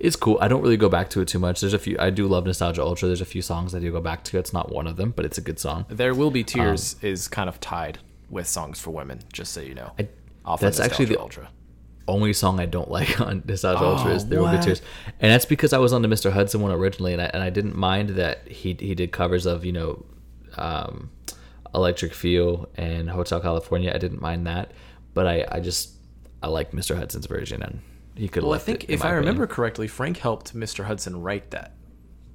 [0.00, 0.38] It's cool.
[0.40, 1.60] I don't really go back to it too much.
[1.60, 1.96] There's a few.
[1.98, 3.06] I do love Nostalgia Ultra.
[3.08, 4.38] There's a few songs I do go back to.
[4.38, 5.84] It's not one of them, but it's a good song.
[5.88, 7.98] there will be tears Um, is kind of tied
[8.30, 9.20] with songs for women.
[9.32, 10.08] Just so you know, I-
[10.44, 11.50] Off of that's actually the- Ultra.
[12.08, 14.58] only song I don't like on Nostalgia Oh, Ultra is There Will Be?
[14.58, 14.80] Tears,
[15.20, 16.32] and that's because I was on the Mr.
[16.32, 19.64] Hudson one originally, and I, and I didn't mind that he he did covers of
[19.66, 20.04] you know,
[20.56, 21.10] um,
[21.74, 23.92] Electric Feel and Hotel California.
[23.94, 24.72] I didn't mind that,
[25.14, 25.90] but I I just
[26.42, 26.96] I like Mr.
[26.96, 27.80] Hudson's version, and
[28.16, 28.42] he could.
[28.42, 30.84] Well, I think if I remember correctly, Frank helped Mr.
[30.84, 31.74] Hudson write that.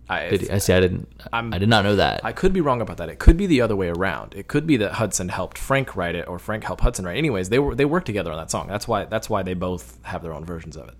[0.07, 0.49] I, Did he?
[0.51, 0.71] I see.
[0.71, 1.07] I didn't.
[1.33, 2.23] I'm- I did not know that.
[2.23, 3.09] I could be wrong about that.
[3.09, 4.35] It could be the other way around.
[4.35, 7.15] It could be that Hudson helped Frank write it, or Frank helped Hudson write.
[7.15, 7.19] it.
[7.19, 8.67] Anyways, they were they worked together on that song.
[8.67, 10.93] That's why that's why they both have their own versions of it.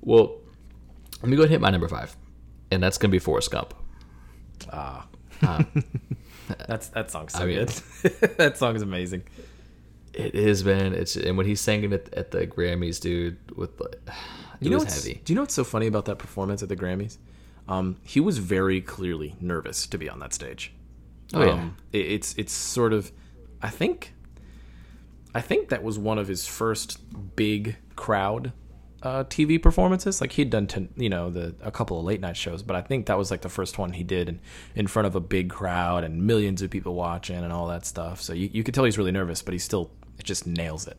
[0.00, 0.36] well,
[1.22, 2.16] let me go ahead and hit my number five,
[2.70, 3.74] and that's gonna be Forrest Gump.
[4.72, 5.06] Ah,
[6.66, 7.68] that's that song's so I mean- good.
[8.38, 9.24] that song is amazing.
[10.14, 10.94] It is, man.
[10.94, 14.08] It's and when he's singing it at the Grammys, dude, with it
[14.60, 15.20] You know was heavy.
[15.24, 17.18] Do you know what's so funny about that performance at the Grammys?
[17.68, 20.72] Um, he was very clearly nervous to be on that stage.
[21.32, 21.52] Oh, yeah.
[21.52, 23.10] Um, it, it's it's sort of,
[23.62, 24.14] I think,
[25.34, 26.98] I think that was one of his first
[27.36, 28.52] big crowd
[29.02, 30.20] uh, TV performances.
[30.20, 32.80] Like he'd done, to, you know, the a couple of late night shows, but I
[32.80, 34.40] think that was like the first one he did in,
[34.74, 38.20] in front of a big crowd and millions of people watching and all that stuff.
[38.20, 39.90] So you, you could tell he's really nervous, but he still
[40.22, 40.96] just nails it.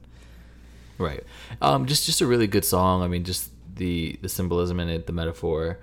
[0.97, 1.24] Right.
[1.61, 3.01] Um, just just a really good song.
[3.01, 5.80] I mean, just the the symbolism in it, the metaphor.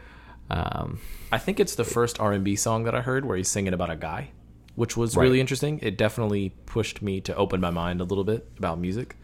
[0.50, 3.48] Um, I think it's the first R and B song that I heard where he's
[3.48, 4.30] singing about a guy,
[4.74, 5.22] which was Right.
[5.24, 5.78] really interesting.
[5.82, 9.16] It definitely pushed me to open my mind a little bit about music.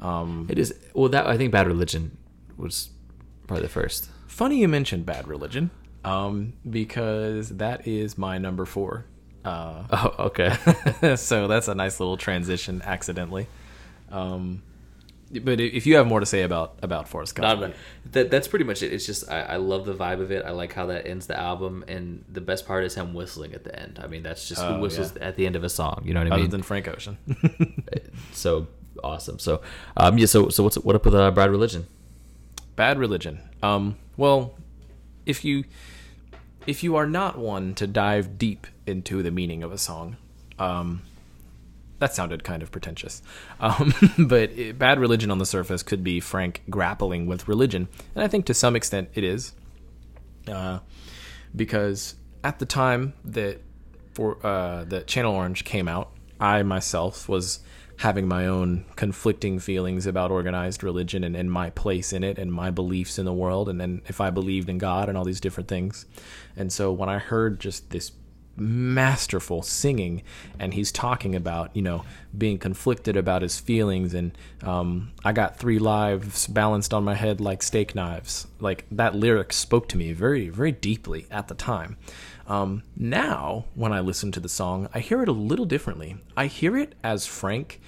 [0.00, 2.16] Um, it is well that I think Bad Religion
[2.56, 2.90] was
[3.46, 4.10] probably the first.
[4.26, 5.70] funny you mentioned Bad Religion,
[6.04, 9.06] um, because that is my number four.
[9.46, 10.54] Uh, Oh, okay.
[11.16, 13.46] so that's a nice little transition, accidentally.
[14.10, 14.62] Um,
[15.42, 17.74] but if you have more to say about about Forrest Gump,
[18.12, 18.92] that that's pretty much it.
[18.92, 20.44] It's just I, I love the vibe of it.
[20.44, 23.64] I like how that ends the album, and the best part is him whistling at
[23.64, 23.98] the end.
[24.00, 25.24] I mean, that's just Oh, who whistles yeah.
[25.26, 26.02] at the end of a song.
[26.04, 26.40] You know what I mean?
[26.44, 27.18] other than Frank Ocean,
[28.32, 28.68] so
[29.02, 29.40] awesome.
[29.40, 29.62] So
[29.96, 30.26] um, yeah.
[30.26, 31.86] So so what's what up with uh, Bad Religion?
[32.76, 33.40] Bad Religion.
[33.64, 34.54] Um, well,
[35.24, 35.64] if you
[36.66, 40.16] if you are not one to dive deep into the meaning of a song,
[40.58, 41.02] um,
[41.98, 43.22] that sounded kind of pretentious.
[43.60, 48.24] Um, but it, Bad Religion on the surface could be Frank grappling with religion, and
[48.24, 49.52] I think to some extent it is,
[50.48, 50.80] uh,
[51.54, 53.60] because at the time that
[54.14, 56.10] for uh, that Channel Orange came out,
[56.40, 57.60] I myself was
[57.98, 62.52] having my own conflicting feelings about organized religion and, and my place in it and
[62.52, 65.40] my beliefs in the world and then if I believed in God and all these
[65.40, 66.06] different things.
[66.56, 68.12] And so when I heard just this
[68.56, 70.22] masterful singing
[70.58, 72.04] and he's talking about you know
[72.36, 77.40] being conflicted about his feelings and um, i got three lives balanced on my head
[77.40, 81.96] like steak knives like that lyric spoke to me very very deeply at the time
[82.48, 86.46] um, now when i listen to the song i hear it a little differently i
[86.46, 87.80] hear it as frank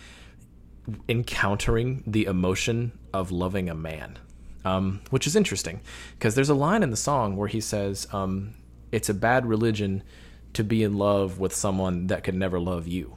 [1.08, 4.18] encountering the emotion of loving a man,
[4.64, 5.80] um, which is interesting
[6.12, 8.54] because there's a line in the song where he says, um,
[8.92, 10.02] "It's a bad religion
[10.54, 13.16] to be in love with someone that could never love you,"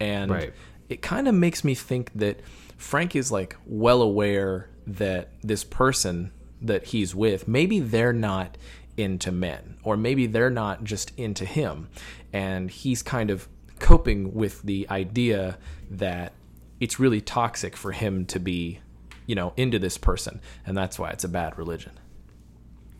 [0.00, 0.52] and Right.
[0.88, 2.40] it kind of makes me think that
[2.76, 6.30] Frank is like well aware that this person
[6.62, 8.56] that he's with, maybe they're not
[8.96, 11.88] into men, or maybe they're not just into him,
[12.32, 15.58] and he's kind of coping with the idea
[15.90, 16.32] that
[16.80, 18.80] it's really toxic for him to be,
[19.26, 21.92] you know, into this person, and that's why it's a bad religion.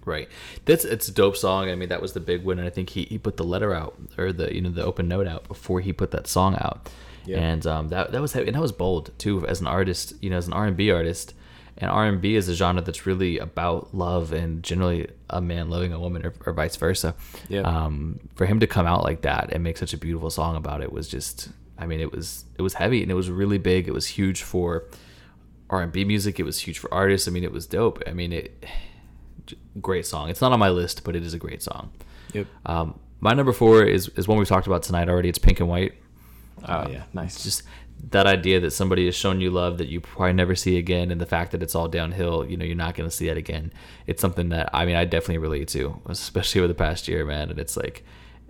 [0.05, 0.29] Right.
[0.67, 1.69] That's it's a dope song.
[1.69, 3.75] I mean, that was the big win, and I think he, he put the letter
[3.75, 6.89] out or the you know the open note out before he put that song out.
[7.27, 7.39] Yeah.
[7.39, 10.15] And um, that that was heavy, and that was bold too as an artist.
[10.23, 11.35] You know, as an R and B artist,
[11.79, 15.69] and R and B is a genre that's really about love and generally a man
[15.69, 17.15] loving a woman or, or vice versa.
[17.49, 17.61] Yeah.
[17.61, 20.83] Um, for him to come out like that and make such a beautiful song about
[20.83, 21.51] it was just.
[21.79, 23.87] I mean, it was it was heavy and it was really big.
[23.87, 24.85] It was huge for
[25.69, 26.41] R and B music.
[26.41, 27.29] It was huge for artists.
[27.29, 28.03] I mean, it was dope.
[28.07, 28.65] I mean, it
[29.81, 30.31] great song.
[30.31, 31.93] It's not on my list, but it is a great song.
[32.33, 32.47] Yep.
[32.65, 35.29] Um, my number four is is one we've talked about tonight already.
[35.29, 35.93] It's Pink and White.
[36.67, 37.43] Oh uh, yeah, nice.
[37.43, 37.63] Just
[38.11, 41.21] that idea that somebody has shown you love that you probably never see again, and
[41.21, 42.45] the fact that it's all downhill.
[42.45, 43.73] You know, you're not going to see that again.
[44.07, 47.51] It's something that I mean, I definitely relate to, especially over the past year, man.
[47.51, 48.05] And it's like,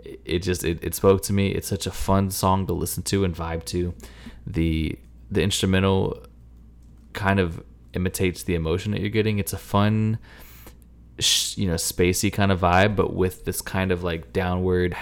[0.05, 1.49] it- it just it, it spoke to me.
[1.49, 3.95] It's such a fun song to listen to and vibe to.
[4.47, 4.99] The
[5.31, 6.23] the instrumental
[7.13, 7.63] kind of
[7.95, 9.39] imitates the emotion that you're getting.
[9.39, 10.19] It's a fun,
[11.57, 14.95] you know, spacey kind of vibe, but with this kind of like downward,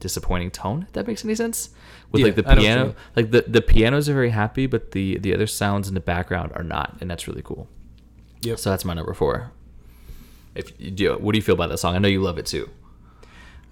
[0.00, 0.82] disappointing tone.
[0.88, 1.70] If that makes any sense?
[2.12, 4.30] With Yeah, like the I know what you piano, like the the pianos are very
[4.30, 7.68] happy, but the the other sounds in the background are not, and that's really cool.
[8.42, 8.58] Yep.
[8.58, 9.52] So that's my number four.
[10.54, 11.94] If you do, what do you feel about that song?
[11.94, 12.68] I know you love it too.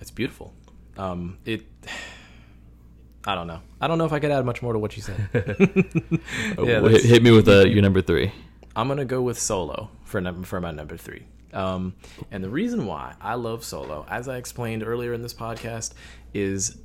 [0.00, 0.54] It's beautiful.
[0.96, 1.62] Um, it
[3.26, 3.60] I don't know.
[3.80, 5.28] I don't know if I could add much more to what you said.
[6.56, 8.32] Oh, Yeah, hit, hit me with uh, your number three.
[8.74, 11.26] I'm gonna go with Solo for number for my number three.
[11.52, 11.94] Um,
[12.30, 15.94] and the reason why I love Solo, as I explained earlier in this podcast,
[16.32, 16.78] is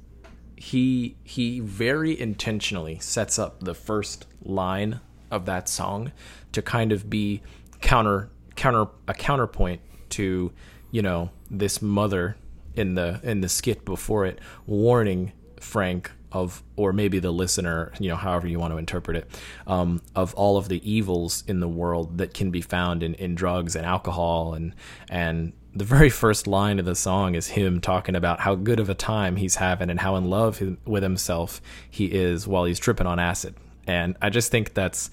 [0.56, 5.00] he he very intentionally sets up the first line
[5.32, 6.12] of that song
[6.52, 7.42] to kind of be
[7.82, 10.52] counter counter a counterpoint to
[10.92, 12.38] you know this mother
[12.76, 18.10] in the in the skit before it warning Frank of or maybe the listener you
[18.10, 21.68] know however you want to interpret it um, of all of the evils in the
[21.68, 24.74] world that can be found in, in drugs and alcohol and
[25.10, 28.90] and the very first line of the song is him talking about how good of
[28.90, 33.06] a time he's having and how in love with himself he is while he's tripping
[33.06, 33.56] on acid.
[33.86, 35.12] And I just think that's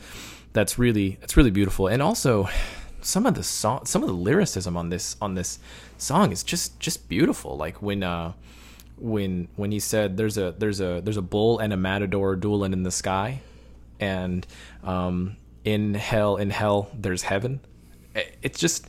[0.52, 1.88] that's really it's really beautiful.
[1.88, 2.48] And also
[3.00, 5.58] some of the song some of the lyricism on this on this
[5.98, 7.56] song is just just beautiful.
[7.56, 8.32] Like when uh
[8.98, 12.72] when when he said there's a there's a there's a bull and a matador dueling
[12.72, 13.42] in the sky
[13.98, 14.46] and
[14.84, 17.58] um in hell in hell there's heaven.
[18.42, 18.86] It's just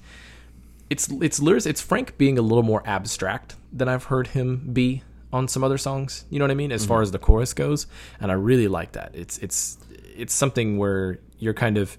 [0.94, 5.04] it's it's lyrics it's frank being a little more abstract than i've heard him be
[5.32, 7.88] on some other songs you know what i mean as far as the chorus goes
[8.22, 9.12] and i really like that.
[9.14, 9.78] It's it's
[10.16, 11.98] it's something where you're kind of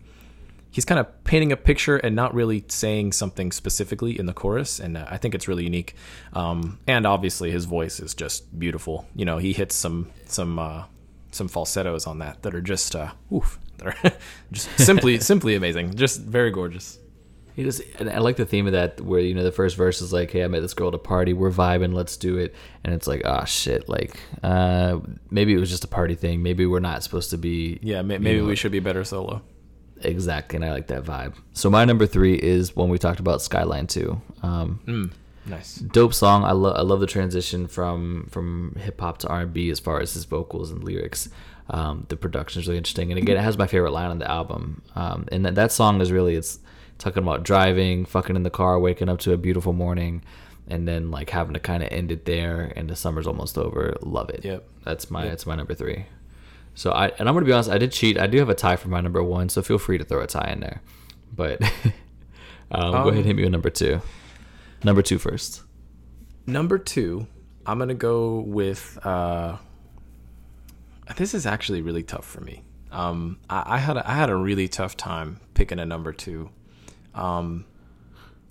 [0.71, 4.81] he's kind of painting a picture and not really saying something specifically in the chorus
[4.81, 5.95] and uh, i think it's really unique.
[6.33, 9.07] Um, and obviously his voice is just beautiful.
[9.15, 10.85] You know he hits some some uh,
[11.31, 14.13] some falsettos on that that are just uh, oof that are
[14.53, 15.95] just simply simply amazing.
[15.95, 16.99] Just very gorgeous
[17.55, 20.01] He just, and I like the theme of that, where you know the first verse
[20.01, 21.33] is like, "Hey, I met this girl at a party.
[21.33, 21.95] We're vibing.
[21.95, 23.89] Let's do it." And it's like, "Ah, shit.
[23.89, 24.99] Like, uh,
[25.31, 26.43] maybe it was just a party thing.
[26.43, 29.43] Maybe we're not supposed to be." yeah you maybe know, we should be better solo
[30.05, 30.57] exactly.
[30.57, 31.35] And I like that vibe.
[31.53, 34.21] So my number three is when we talked about, Skyline To.
[34.43, 35.13] Um,
[35.47, 36.45] nice dope song.
[36.45, 39.81] I love I love the transition from from hip hop to R and B as
[39.81, 41.29] far as his vocals and lyrics.
[41.71, 44.31] Um, the production is really interesting, and again, it has my favorite line on the
[44.31, 44.83] album.
[44.95, 46.59] Um, and that that song is really it's
[46.99, 50.23] talking about driving, fucking in the car, waking up to a beautiful morning,
[50.69, 52.73] and then like having to kind of end it there.
[52.77, 53.97] And the summer's almost over.
[54.03, 54.45] Love it.
[54.45, 54.67] Yep.
[54.85, 55.31] That's my Yep.
[55.33, 56.07] that's my number three.
[56.75, 58.19] So I and I'm gonna be honest, I did cheat.
[58.19, 60.27] I do have a tie for my number one, so feel free to throw a
[60.27, 60.81] tie in there.
[61.35, 61.63] But
[62.71, 64.01] um, go ahead and hit me with number two.
[64.83, 65.63] Number two first.
[66.47, 67.27] Number two,
[67.67, 68.99] I'm gonna go with.
[69.05, 69.57] Uh,
[71.17, 72.63] this is actually really tough for me.
[72.91, 76.51] Um, I, I had a, I had a really tough time picking a number two,
[77.15, 77.65] um,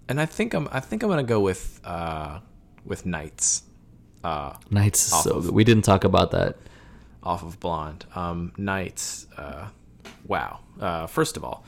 [0.09, 2.39] and I think I'm I think I'm gonna go with uh,
[2.86, 3.64] with Nights.
[4.24, 5.53] Uh, Nights is so of- good.
[5.53, 6.57] We didn't talk about that.
[7.24, 8.05] off of Blonde.
[8.16, 9.68] Um, Nights, uh,
[10.28, 10.59] wow.
[10.80, 11.64] Uh, first of all,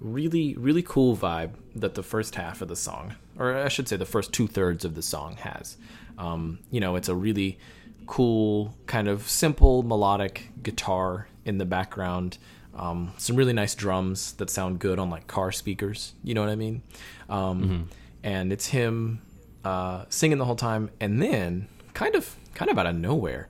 [0.00, 3.96] really, really cool vibe that the first half of the song, or I should say
[3.96, 5.76] the first two thirds of the song has.
[6.18, 7.58] Um, you know, it's a really
[8.06, 12.38] cool, kind of simple melodic guitar in the background.
[12.80, 16.14] Um, some really nice drums that sound good on like car speakers.
[16.24, 16.82] You know what I mean?
[17.28, 17.88] Um,
[18.22, 19.20] And it's him
[19.64, 23.48] uh, singing the whole time, and then kind of, kind of out of nowhere,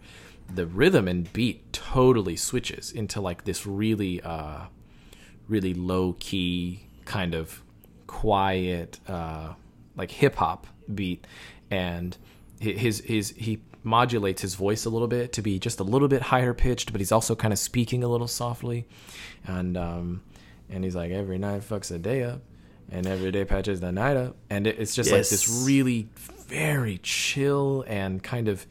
[0.53, 4.67] the rhythm and beat totally switches into like this really, uh,
[5.49, 7.63] really low key kind of
[8.07, 9.55] quiet, uh,
[9.97, 11.27] like hip hop beat,
[11.71, 12.17] and
[12.61, 16.23] his his he modulates his voice a little bit to be just a little bit
[16.23, 18.87] higher pitched, but he's also kind of speaking a little softly,
[19.47, 20.23] and um,
[20.69, 22.43] and he's like every night fucks a day up,
[22.91, 26.09] and every day patches the night up, and it, it's just like this really
[26.49, 28.67] very chill and kind of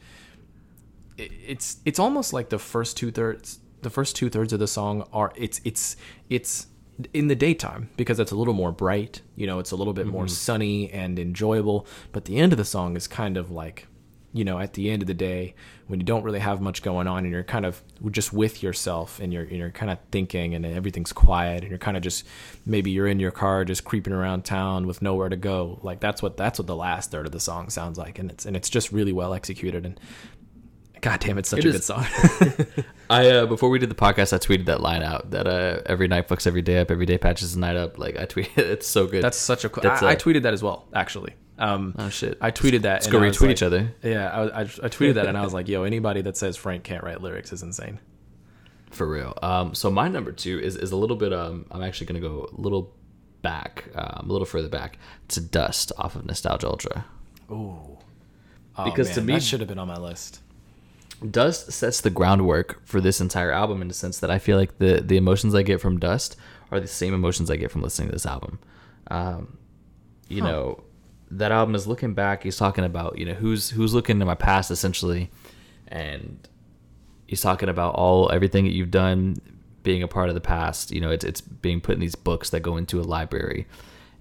[1.16, 4.66] it- it's it's almost like the first two thirds the first two thirds of the
[4.66, 5.96] song are it's it's
[6.28, 6.66] it's
[7.14, 10.06] in the daytime because it's a little more bright you know it's a little bit
[10.06, 13.86] more sunny and enjoyable but the end of the song is kind of like
[14.32, 15.54] you know at the end of the day
[15.88, 19.18] when you don't really have much going on and you're kind of just with yourself
[19.18, 22.24] and you're and you're kind of thinking and everything's quiet and you're kind of just
[22.64, 26.22] maybe you're in your car just creeping around town with nowhere to go like that's
[26.22, 28.70] what that's what the last third of the song sounds like and it's and it's
[28.70, 29.98] just really well executed and
[31.00, 32.04] God damn, it's such It a is- good song.
[33.10, 36.08] I uh, before we did the podcast, I tweeted that line out that uh, every
[36.08, 37.98] night fucks every day up, every day patches the night up.
[37.98, 39.22] Like I tweeted, it's so good.
[39.24, 39.82] That's such a cool.
[39.82, 41.32] That's I, tweeted that as well, actually.
[41.60, 42.38] Um, oh shit.
[42.40, 42.94] I tweeted that.
[42.94, 45.36] Let's and go I retweet like- each other Yeah, I, I, I tweeted that and
[45.38, 47.98] I was like, "Yo, anybody that says Frank can't write lyrics is insane."
[48.90, 49.38] for real.
[49.40, 51.32] Um, so my number two is is a little bit.
[51.32, 52.92] Um, I'm actually gonna go a little
[53.42, 54.98] back, um, a little further back
[55.28, 57.04] to Dust off of Nostalgia Ultra.
[57.48, 57.98] Oh,
[58.84, 60.40] Because to me- that should have been on my list.
[61.30, 64.78] Dust sets the groundwork for this entire album in the sense that I feel like
[64.78, 66.36] the the emotions I get from Dust
[66.72, 68.58] are the same emotions I get from listening to this album.
[69.10, 69.58] Um,
[70.28, 70.82] you know,
[71.32, 72.42] that album is looking back.
[72.42, 75.30] He's talking about you know who's who's looking to my past essentially,
[75.88, 76.46] and
[77.26, 79.36] he's talking about all everything that you've done
[79.82, 80.90] being a part of the past.
[80.90, 83.66] You know, it's it's being put in these books that go into a library,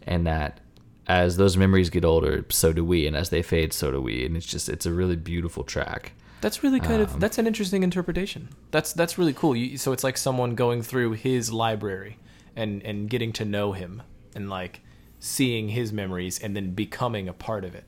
[0.04, 0.60] and that
[1.08, 4.26] as those memories get older, so do we, and as they fade, so do we.
[4.26, 6.14] And it's just it's a really beautiful track.
[6.42, 8.50] That's really kind Um, of that's an interesting interpretation.
[8.72, 9.56] That's that's really cool.
[9.56, 12.18] You, so it's like someone going through his library
[12.56, 14.04] and and getting to know him
[14.36, 14.82] and like
[15.20, 17.84] seeing his memories and then becoming a part of it.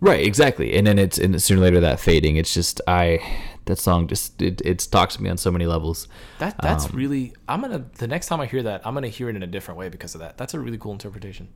[0.00, 0.74] Right, exactly.
[0.74, 2.34] And then it's and sooner or later that fading.
[2.36, 3.20] It's just I
[3.66, 6.08] that song just it it talks to me on so many levels.
[6.40, 9.28] That that's Um, really I'm gonna the next time I hear that I'm gonna hear
[9.28, 10.36] it in a different way because of that.
[10.38, 11.50] That's a really cool interpretation.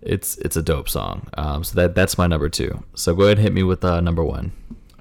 [0.00, 1.28] It's it's a dope song.
[1.36, 2.84] Um, so that that's my number two.
[2.94, 4.52] So go ahead and hit me with uh, number one.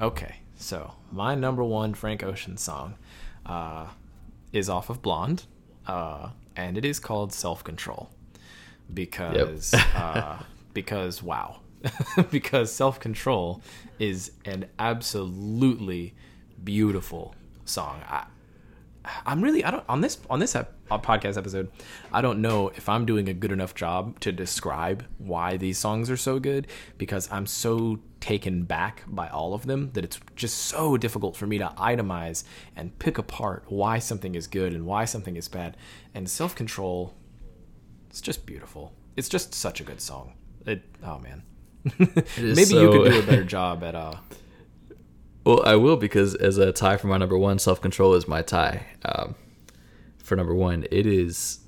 [0.02, 2.95] Okay, so my number one Frank Ocean song
[3.45, 3.88] uh,
[4.52, 5.43] is off of Blonde,
[5.86, 8.10] uh, and it is called Self Control
[8.94, 10.42] because uh,
[10.74, 11.60] because wow,
[12.32, 13.62] because Self Control
[14.00, 16.14] is an absolutely
[16.64, 17.36] beautiful
[17.66, 18.02] song.
[18.08, 18.26] I,
[19.26, 21.72] I'm really I don't on this on this ep- uh, podcast episode.
[22.12, 26.10] I don't know if I'm doing a good enough job to describe why these songs
[26.10, 26.68] are so good
[26.98, 31.48] because I'm so taken back by all of them that it's just so difficult for
[31.48, 32.44] me to itemize
[32.76, 35.78] and pick apart why something is good and why something is bad.
[36.14, 37.14] And self control,
[38.18, 38.93] it's just beautiful.
[39.15, 40.34] It's just such a good song.
[40.65, 41.43] It oh man.
[41.99, 44.15] Maybe you could do a better job at uh
[45.45, 48.41] Well, I will because as a tie for my number one, self control is my
[48.41, 48.88] tie.
[49.05, 49.36] Um,
[50.18, 51.59] for number one, it is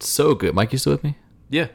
[0.00, 0.52] so good.
[0.52, 1.16] Mike, you still with me?
[1.48, 1.68] yeah.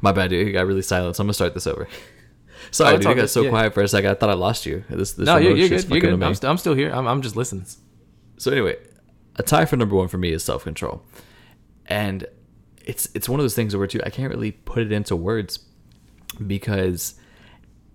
[0.00, 0.46] My bad, dude.
[0.46, 1.14] You got really silent.
[1.16, 1.86] So I'm gonna start this over.
[2.70, 3.06] Sorry, Oh, dude.
[3.08, 3.50] I got so Yeah.
[3.50, 4.10] quiet for a second.
[4.10, 4.82] I thought I lost you.
[4.88, 5.88] This, this No, you're, you're good.
[5.90, 6.22] You're good.
[6.22, 6.90] I'm, st- I'm still here.
[6.90, 7.66] I'm, I'm just listening.
[8.38, 8.76] So anyway,
[9.36, 11.04] a tie for number one for me is self control,
[11.86, 12.26] and
[12.86, 15.58] it's it's one of those things where too I can't really put it into words
[16.46, 17.14] because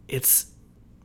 [0.07, 0.47] it's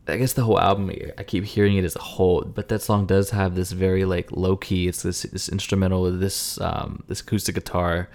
[0.08, 3.06] I guess the whole album I keep hearing it as a whole, but that song
[3.06, 4.86] does have this very like low key.
[4.86, 8.08] It's this this instrumental with this um this acoustic guitar,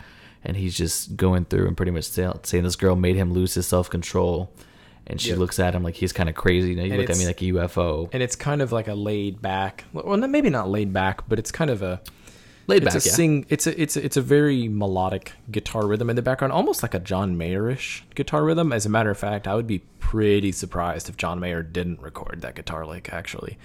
[0.43, 3.67] and he's just going through and pretty much saying this girl made him lose his
[3.67, 4.53] self control.
[5.07, 5.37] And she Yeah.
[5.37, 6.73] looks at him like he's kind of crazy.
[6.75, 8.07] You, look at me like a UFO.
[8.13, 11.51] and it's kind of like a laid back well maybe not laid back but it's
[11.51, 11.99] kind of a
[12.67, 13.13] Laid it's back, a yeah.
[13.13, 16.83] sing it's a it's a, it's a very melodic guitar rhythm in the background almost
[16.83, 20.51] like a john mayer-ish guitar rhythm as a matter of fact i would be pretty
[20.51, 23.57] surprised if john mayer didn't record that guitar lick actually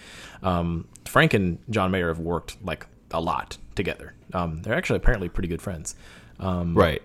[0.42, 5.28] um, frank and john mayer have worked like a lot together um, they're actually apparently
[5.28, 5.94] pretty good friends
[6.40, 7.02] um, right.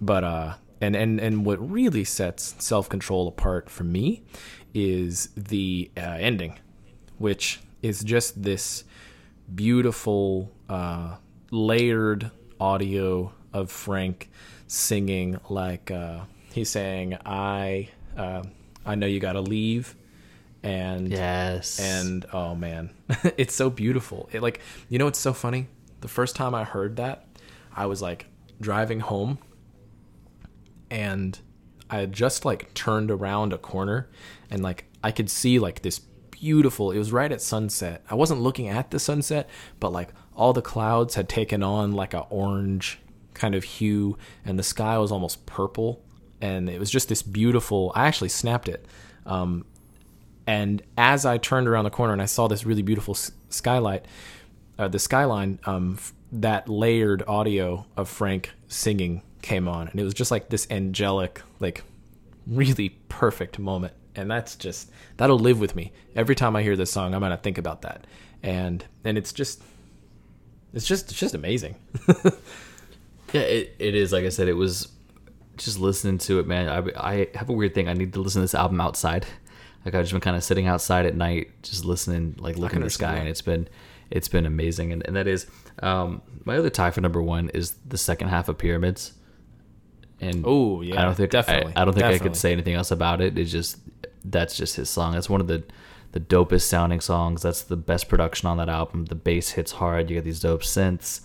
[0.00, 4.22] but uh and and and what really sets self-control apart for me
[4.72, 6.58] is the uh, ending
[7.18, 8.84] which is just this
[9.54, 11.16] beautiful uh
[11.54, 12.30] layered
[12.60, 14.28] audio of frank
[14.66, 16.20] singing like uh
[16.52, 18.42] he's saying i uh
[18.84, 19.94] i know you gotta leave
[20.64, 21.78] and Yes.
[21.78, 22.88] and oh man.
[23.36, 24.30] It's so beautiful.
[24.32, 25.68] It like you know it's so funny?
[26.00, 27.26] The first time i heard that
[27.76, 28.26] i was like
[28.60, 29.38] driving home
[30.90, 31.38] and
[31.90, 34.08] i had just like turned around a corner
[34.50, 35.98] and like i could see like this
[36.30, 38.02] beautiful it was right at sunset.
[38.10, 39.48] I wasn't looking at the sunset
[39.80, 42.98] but like all the clouds had taken on like a orange
[43.34, 46.00] kind of hue and the sky was almost purple
[46.40, 48.86] and it was just this beautiful i actually snapped it
[49.26, 49.64] um,
[50.46, 53.16] and as I turned around the corner and I saw this really beautiful
[53.48, 54.04] skylight,
[54.78, 55.98] uh, the skyline, um,
[56.32, 61.40] that layered audio of Frank singing came on, and it was just like this angelic,
[61.60, 61.84] like
[62.46, 63.94] really perfect moment.
[64.16, 67.14] And that's just that'll live with me every time I hear this song.
[67.14, 68.06] I'm gonna think about that,
[68.42, 69.62] and and it's just,
[70.74, 71.76] it's just it's just amazing.
[73.34, 74.12] Yeah, it, it is.
[74.12, 74.88] Like I said, it was
[75.56, 76.68] just listening to it, man.
[76.68, 77.88] I, I have a weird thing.
[77.88, 79.26] I need to listen to this album outside.
[79.84, 82.84] Like I've just been kind of sitting outside at night, just listening, like looking at
[82.84, 83.18] the sky, that.
[83.18, 83.68] and it's been
[84.08, 84.92] it's been amazing.
[84.92, 85.48] And, and that is
[85.82, 89.14] um, my other tie for number one is the second half of Pyramids.
[90.20, 92.74] And Oh, yeah, I don't think definitely, I, I don't think I could say anything
[92.74, 93.36] else about it.
[93.36, 93.78] It's just
[94.24, 95.12] that's just his song.
[95.12, 95.64] That's one of the
[96.14, 97.42] the dopest sounding songs.
[97.42, 99.06] That's the best production on that album.
[99.06, 100.08] The bass hits hard.
[100.08, 101.20] You get these dope synths.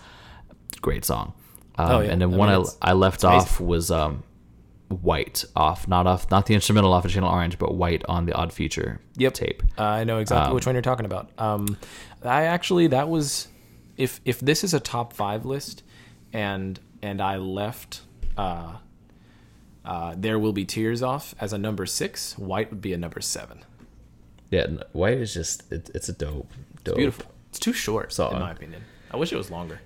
[0.81, 1.33] Great song.
[1.77, 2.09] Um, Oh, yeah.
[2.11, 4.23] And then I one mean, I, I left off was um,
[4.89, 8.33] White off, not off, not the instrumental off of Channel Orange, but White on the
[8.33, 9.33] Odd Future Yep.
[9.35, 9.63] tape.
[9.77, 11.29] Uh, I know exactly Um, which one you're talking about.
[11.37, 11.77] Um,
[12.23, 13.47] I actually that was
[13.95, 15.83] if if this is a top five list,
[16.33, 18.01] and and I left,
[18.35, 18.77] uh,
[19.85, 22.35] uh, there will be tears off as a number six.
[22.39, 23.59] White would be a number seven.
[24.51, 26.51] Yeah, White is just it, it's a dope,
[26.83, 27.25] dope, Beautiful.
[27.49, 28.33] It's too short, Song.
[28.33, 28.83] in my opinion.
[29.11, 29.79] I wish it was longer.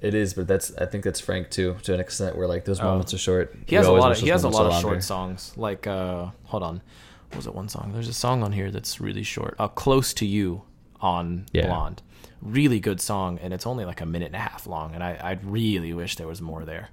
[0.00, 2.80] It is, but that's I think that's Frank too, to an extent where like those
[2.80, 3.52] moments are short.
[3.54, 3.58] Oh.
[3.66, 4.12] He has a lot.
[4.12, 5.52] Of, he has a lot of short songs.
[5.56, 6.82] Like uh, hold on,
[7.30, 7.92] what was it one song?
[7.92, 9.56] There's a song on here that's really short.
[9.58, 10.62] Uh, Close to You
[11.00, 11.66] on Yeah.
[11.66, 12.02] Blonde.
[12.40, 15.14] Really good song, and it's only like a minute and a half long, and I,
[15.14, 16.90] I really wish there was more there.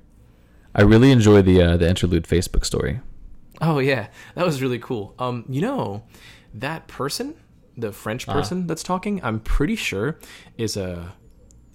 [0.74, 3.01] I really enjoy the uh, the interlude Facebook story.
[3.61, 5.13] Oh yeah, that was really cool.
[5.20, 6.03] Um, you know,
[6.55, 7.35] that person,
[7.77, 10.17] the French person that's talking, I'm pretty sure
[10.57, 11.13] is a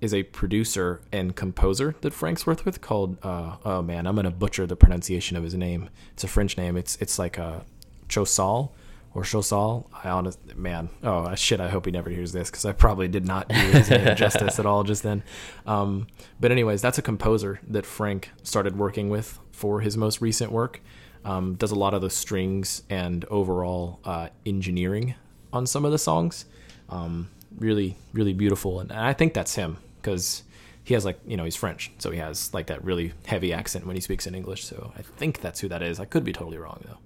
[0.00, 4.30] is a producer and composer that Frank's worked with called uh, oh man, I'm gonna
[4.30, 5.90] butcher the pronunciation of his name.
[6.14, 6.76] It's a French name.
[6.76, 7.64] It's it's like a
[8.08, 8.70] Chosal
[9.12, 9.86] or Chosal.
[10.02, 10.88] I honest man.
[11.02, 11.60] Oh shit!
[11.60, 14.58] I hope he never hears this because I probably did not do his name justice
[14.58, 15.22] at all just then.
[15.66, 16.06] Um,
[16.40, 20.80] but anyways, that's a composer that Frank started working with for his most recent work.
[21.24, 25.14] Um, does a lot of the strings and overall uh, engineering
[25.52, 26.46] on some of the songs.
[26.88, 30.42] Um, really, really beautiful, and I think that's him because
[30.82, 33.86] he has like you know he's French, so he has like that really heavy accent
[33.86, 34.64] when he speaks in English.
[34.64, 36.00] So I think that's who that is.
[36.00, 36.98] I could be totally wrong though.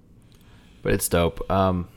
[0.81, 1.49] but it's dope.
[1.51, 1.87] Um,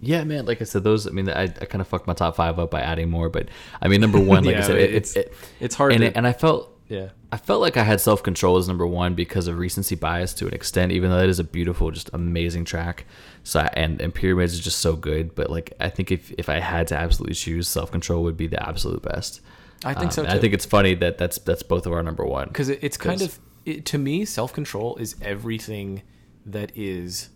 [0.00, 0.46] yeah, man.
[0.46, 1.06] Like I said, those.
[1.06, 3.48] I mean, I, I kind of fucked my top five up by adding more, but
[3.80, 6.06] I mean, number one, like I Yeah, said, it, it's- it, it's hard and to-
[6.08, 7.10] it, and I felt Yeah.
[7.30, 10.46] I felt like I had self control as number one because of recency bias to
[10.46, 13.04] an extent, even though it is a beautiful, just amazing track.
[13.44, 16.48] So I- and and pyramids is just so good, but like I think if if
[16.48, 19.40] I had to absolutely choose, self control would be the absolute best.
[19.84, 22.02] I think um, so, and I think it's funny that that's that's both of our
[22.02, 26.02] number one because it, it's kind of it, to me self control is everything
[26.46, 27.28] that is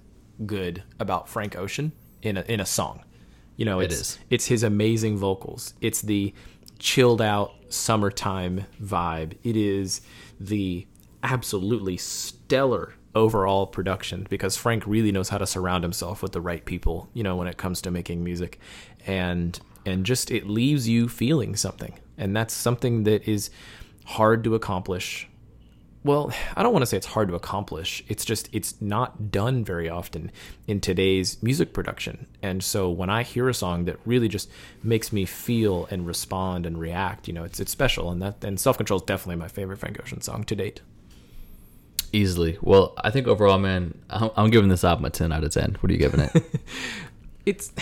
[0.46, 1.92] good about Frank Ocean
[2.22, 3.04] in a in a song.
[3.56, 5.74] You know, It it's it's his amazing vocals.
[5.80, 6.32] It's the
[6.82, 9.34] chilled out summertime vibe.
[9.42, 10.02] It is
[10.38, 10.86] the
[11.22, 16.64] absolutely stellar overall production because Frank really knows how to surround himself with the right
[16.64, 18.58] people, you know, when it comes to making music.
[19.06, 21.98] And and just it leaves you feeling something.
[22.18, 23.50] And that's something that is
[24.04, 25.28] hard to accomplish
[26.04, 28.02] well, I don't want to say it's hard to accomplish.
[28.08, 30.30] It's just it's not done very often
[30.66, 32.26] in today's music production.
[32.42, 34.50] And so when I hear a song that really just
[34.82, 38.10] makes me feel and respond and react, you know, it's it's special.
[38.10, 40.80] And that and self control is definitely my favorite Frank Ocean song to date.
[42.12, 42.58] easily.
[42.60, 45.76] Well, I think overall, man, I'm, I'm giving this album a ten out of ten.
[45.80, 46.32] What are you giving it?
[47.44, 47.72] It's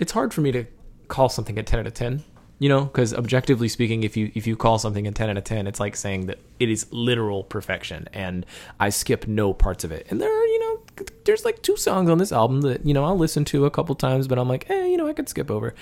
[0.00, 0.64] it's hard for me to
[1.08, 2.24] call something a ten out of ten.
[2.60, 5.44] You know, because objectively speaking, if you if you call something a ten out of
[5.44, 8.46] ten, it's like saying that it is literal perfection, and
[8.78, 10.06] I skip no parts of it.
[10.08, 13.04] And there are, you know, there's like two songs on this album that you know
[13.04, 15.50] I'll listen to a couple times, but I'm like, eh, you know, I could skip
[15.50, 15.74] over.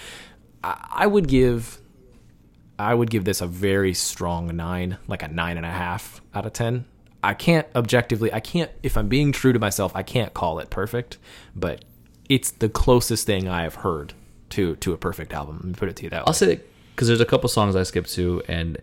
[0.65, 1.79] I, I would give,
[2.79, 6.47] I would give this a very strong nine, like a nine and a half out
[6.47, 6.87] of ten.
[7.23, 10.71] I can't objectively, I can't, if I'm being true to myself, I can't call it
[10.71, 11.19] perfect,
[11.55, 11.85] but
[12.29, 14.15] it's the closest thing I have heard
[14.53, 15.57] to to a perfect album.
[15.57, 16.25] Let me put it to you that way.
[16.27, 18.79] I'll say it because there's a couple songs I skipped to, and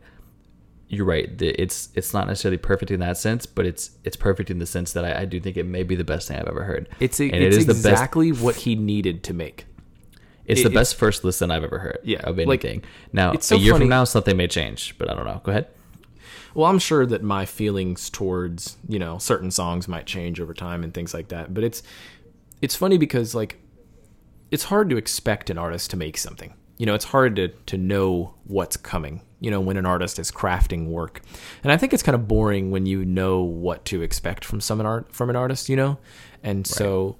[0.87, 1.37] you're right.
[1.37, 4.65] the- It's it's not necessarily perfect in that sense, but it's it's perfect in the
[4.65, 6.89] sense that I, I do think it may be the best thing I've ever heard.
[6.99, 7.85] It's, a, and it's it is the best.
[7.85, 9.65] exactly what he needed to make.
[10.45, 11.99] It's it- the best first listen I've ever heard.
[12.03, 12.83] Yeah, of like, anything.
[13.13, 15.41] now, it's so a year funny- from now, something may change, but I don't know.
[15.43, 15.67] Go ahead.
[16.55, 20.83] Well, I'm sure that my feelings towards, you know, certain songs might change over time
[20.83, 21.53] and things like that.
[21.53, 21.83] But it's
[22.63, 23.59] it's funny because like
[24.51, 26.53] it's hard to expect an artist to make something.
[26.77, 30.31] You know, it's hard to to know what's coming, you know, when an artist is
[30.31, 31.21] crafting work.
[31.63, 34.79] And I think it's kind of boring when you know what to expect from some
[34.79, 35.97] an art from an artist, you know?
[36.43, 37.17] And so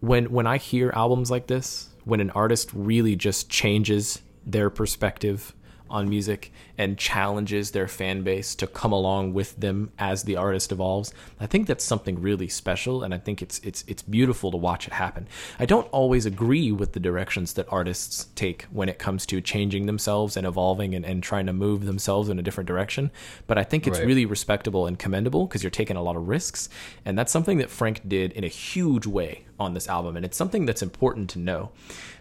[0.00, 5.54] when when I hear albums like this, when an artist really just changes their perspective
[5.90, 10.72] on music and challenges their fan base to come along with them as the artist
[10.72, 14.56] evolves, I think that's something really special and I think it's it's it's beautiful to
[14.56, 15.28] watch it happen.
[15.58, 19.86] I don't always agree with the directions that artists take when it comes to changing
[19.86, 23.10] themselves and evolving and, and trying to move themselves in a different direction,
[23.46, 24.06] but I think it's Right.
[24.06, 26.68] really respectable and commendable because you're taking a lot of risks
[27.04, 30.36] and that's something that Frank did in a huge way on this album and it's
[30.36, 31.70] something that's important to know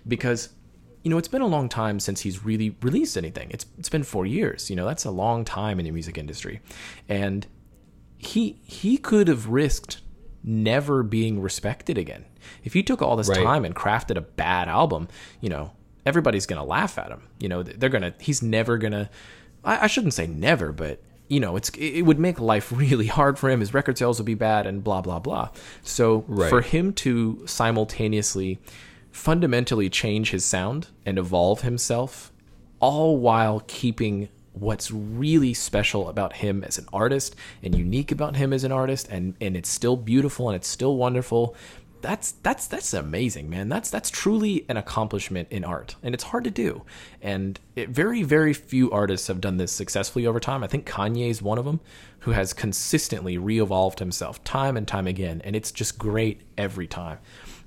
[0.08, 0.50] because
[1.04, 3.50] you know it's been a long time since he's really released anything.
[3.52, 6.62] It's it's been 4 years you know that's a long time in the music industry.
[7.10, 7.46] And
[8.18, 10.02] he he could have risked
[10.44, 12.26] never being respected again.
[12.64, 13.44] If he took all this Right.
[13.44, 15.08] time and crafted a bad album
[15.42, 15.72] you know
[16.06, 17.22] everybody's gonna laugh at him.
[17.40, 19.10] You know they're gonna he's never gonna
[19.64, 23.38] I, I shouldn't say never but you know it's it would make life really hard
[23.40, 23.60] for him.
[23.62, 25.50] His record sales would be bad and blah blah blah.
[25.82, 26.50] So Right.
[26.50, 28.60] for him to simultaneously
[29.14, 32.34] fundamentally change his sound and evolve himself
[32.80, 38.52] all while keeping what's really special about him as an artist and unique about him
[38.52, 41.56] as an artist and and it's still beautiful and it's still wonderful
[42.04, 43.70] that's that's that's amazing, man.
[43.70, 46.84] That's that's truly an accomplishment in art, and it's hard to do.
[47.22, 50.66] And it, very very few artists have done this successfully over time.
[50.66, 51.80] I think Kanye is one of them
[52.20, 57.20] who has consistently re-evolved himself time and time again, and it's just great every time.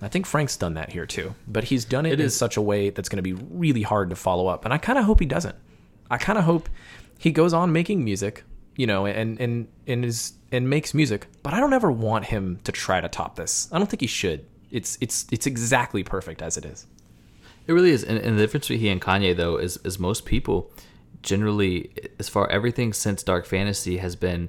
[0.02, 2.56] I think Frank's done that here too, but he's done it, It in is- such
[2.56, 4.64] a way that's going to be really hard to follow up.
[4.64, 5.56] And I kind of hope he doesn't.
[6.10, 6.68] I kind of hope
[7.18, 8.44] he goes on making music,
[8.76, 11.26] you know, and and and is and makes music.
[11.42, 13.68] But I don't ever want him to try to top this.
[13.72, 14.44] I don't think he should.
[14.70, 16.86] It's it's it's exactly perfect as it is.
[17.66, 20.24] It really is, and, and the difference between he and Kanye though is is most
[20.26, 20.70] people
[21.22, 21.90] generally,
[22.20, 24.48] as far everything since Dark Fantasy has been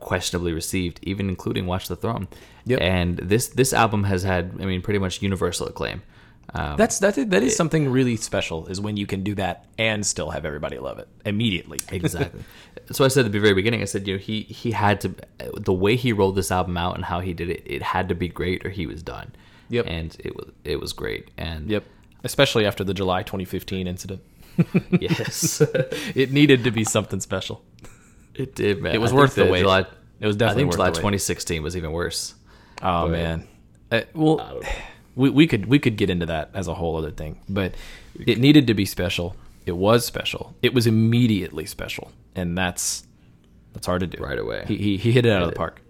[0.00, 2.28] questionably received, even including Watch the Throne.
[2.66, 2.80] Yep.
[2.80, 6.02] And this this album has had, I mean, pretty much universal acclaim.
[6.54, 8.66] Um, That's that is, that is something really special.
[8.66, 11.80] Is when you can do that and still have everybody love it immediately.
[11.90, 12.42] exactly.
[12.90, 15.14] so I said at the very beginning, I said, you know, he he had to
[15.54, 18.14] the way he rolled this album out and how he did it, it had to
[18.14, 19.34] be great or he was done.
[19.68, 19.86] Yep.
[19.88, 21.30] And it was it was great.
[21.36, 21.84] And Yep.
[22.24, 24.22] Especially after the July 2015 incident,
[25.00, 25.60] yes,
[26.14, 27.62] it needed to be something special.
[28.34, 28.82] it did.
[28.82, 29.60] Man, It was I worth the wait.
[29.60, 29.86] July,
[30.20, 30.62] It was definitely.
[30.62, 30.96] I think July the wait.
[30.96, 32.34] 2016 was even worse.
[32.82, 33.48] Oh But- man.
[33.92, 34.60] Uh, well,
[35.14, 37.74] we, we could we could get into that as a whole other thing, but
[38.26, 39.36] it needed to be special.
[39.64, 40.54] It was special.
[40.60, 43.06] It was immediately special, and that's
[43.72, 44.64] that's hard to do Right away.
[44.66, 45.80] He he, he hit it out of the park.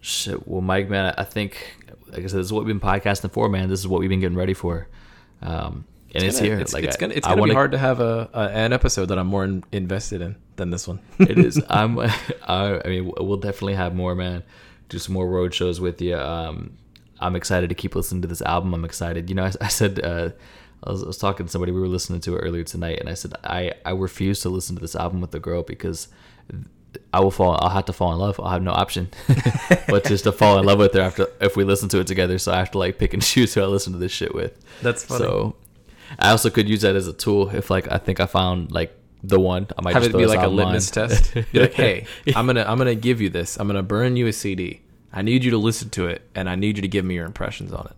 [0.00, 0.46] Shit.
[0.46, 1.76] Well, Mike, man, I think,
[2.08, 3.68] like I said, this is what we've been podcasting for, man.
[3.68, 4.86] This is what we've been getting ready for.
[5.40, 6.58] Um, and it's, gonna- here.
[6.60, 8.40] It's, like it's I- gonna it's I gonna wanna- be hard to have a, a
[8.50, 11.00] an episode that I'm more in, invested in than this one.
[11.18, 11.60] it is.
[11.68, 11.98] I'm.
[11.98, 12.10] I,
[12.46, 14.42] I mean, we'll definitely have more, man.
[14.94, 16.16] Do some more road shows with you.
[16.16, 16.78] Um,
[17.18, 18.72] I'm excited to keep listening to this album.
[18.74, 19.28] I'm excited.
[19.28, 20.30] You know, I, I said uh,
[20.84, 21.72] I, was, I was talking to somebody.
[21.72, 24.76] We were listening to it earlier tonight, and I said I I refuse to listen
[24.76, 26.06] to this album with the girl because.
[27.12, 27.58] I will fall.
[27.60, 28.38] I'll have to fall in love.
[28.38, 29.08] I'll have no option,
[29.88, 32.38] but just to fall in love with her after if we listen to it together.
[32.38, 34.56] So I have to like pick and choose who I listen to this shit with.
[34.80, 35.24] That's funny.
[35.24, 35.56] So
[36.20, 38.96] I also could use that as a tool if like I think I found like
[39.24, 39.66] the one.
[39.76, 41.34] I might have just it be like a litmus test.
[41.52, 43.58] Like, hey, I'm gonna I'm gonna give you this.
[43.58, 44.82] I'm gonna burn you a CD.
[45.14, 47.24] I need you to listen to it, and I need you to give me your
[47.24, 47.96] impressions on it.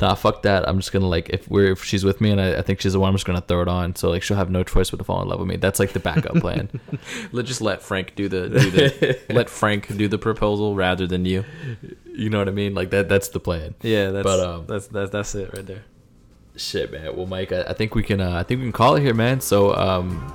[0.00, 0.66] Nah, fuck that.
[0.66, 2.94] I'm just gonna like if we're if she's with me and I, I think she's
[2.94, 3.94] the one, I'm just gonna throw it on.
[3.96, 5.56] So like she'll have no choice but to fall in love with me.
[5.56, 6.70] That's like the backup plan.
[7.32, 11.26] Let just let Frank do the, do the let Frank do the proposal rather than
[11.26, 11.44] you.
[12.06, 12.74] you know what I mean?
[12.74, 13.10] Like that.
[13.10, 13.74] That's the plan.
[13.82, 15.84] Yeah, that's But, um, that's that's that's it right there.
[16.56, 17.14] Shit, man.
[17.16, 18.20] Well, Mike, I, I think we can.
[18.22, 19.40] Uh, I think we can call it here, man.
[19.40, 20.32] So, um,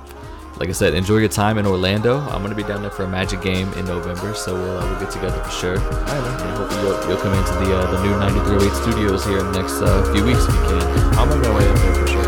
[0.58, 2.20] like I said, enjoy your time in Orlando.
[2.20, 5.00] I'm gonna be down there for a Magic game in November, so we'll, uh, we'll
[5.00, 5.74] get together for sure.
[5.74, 9.60] And hopefully you'll, you'll come into the uh, the new 9308 studios here in the
[9.60, 10.82] next uh, few weeks if you can.
[11.18, 12.25] I'm on my way up there for sure.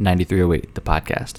[0.00, 1.38] 9308, the podcast.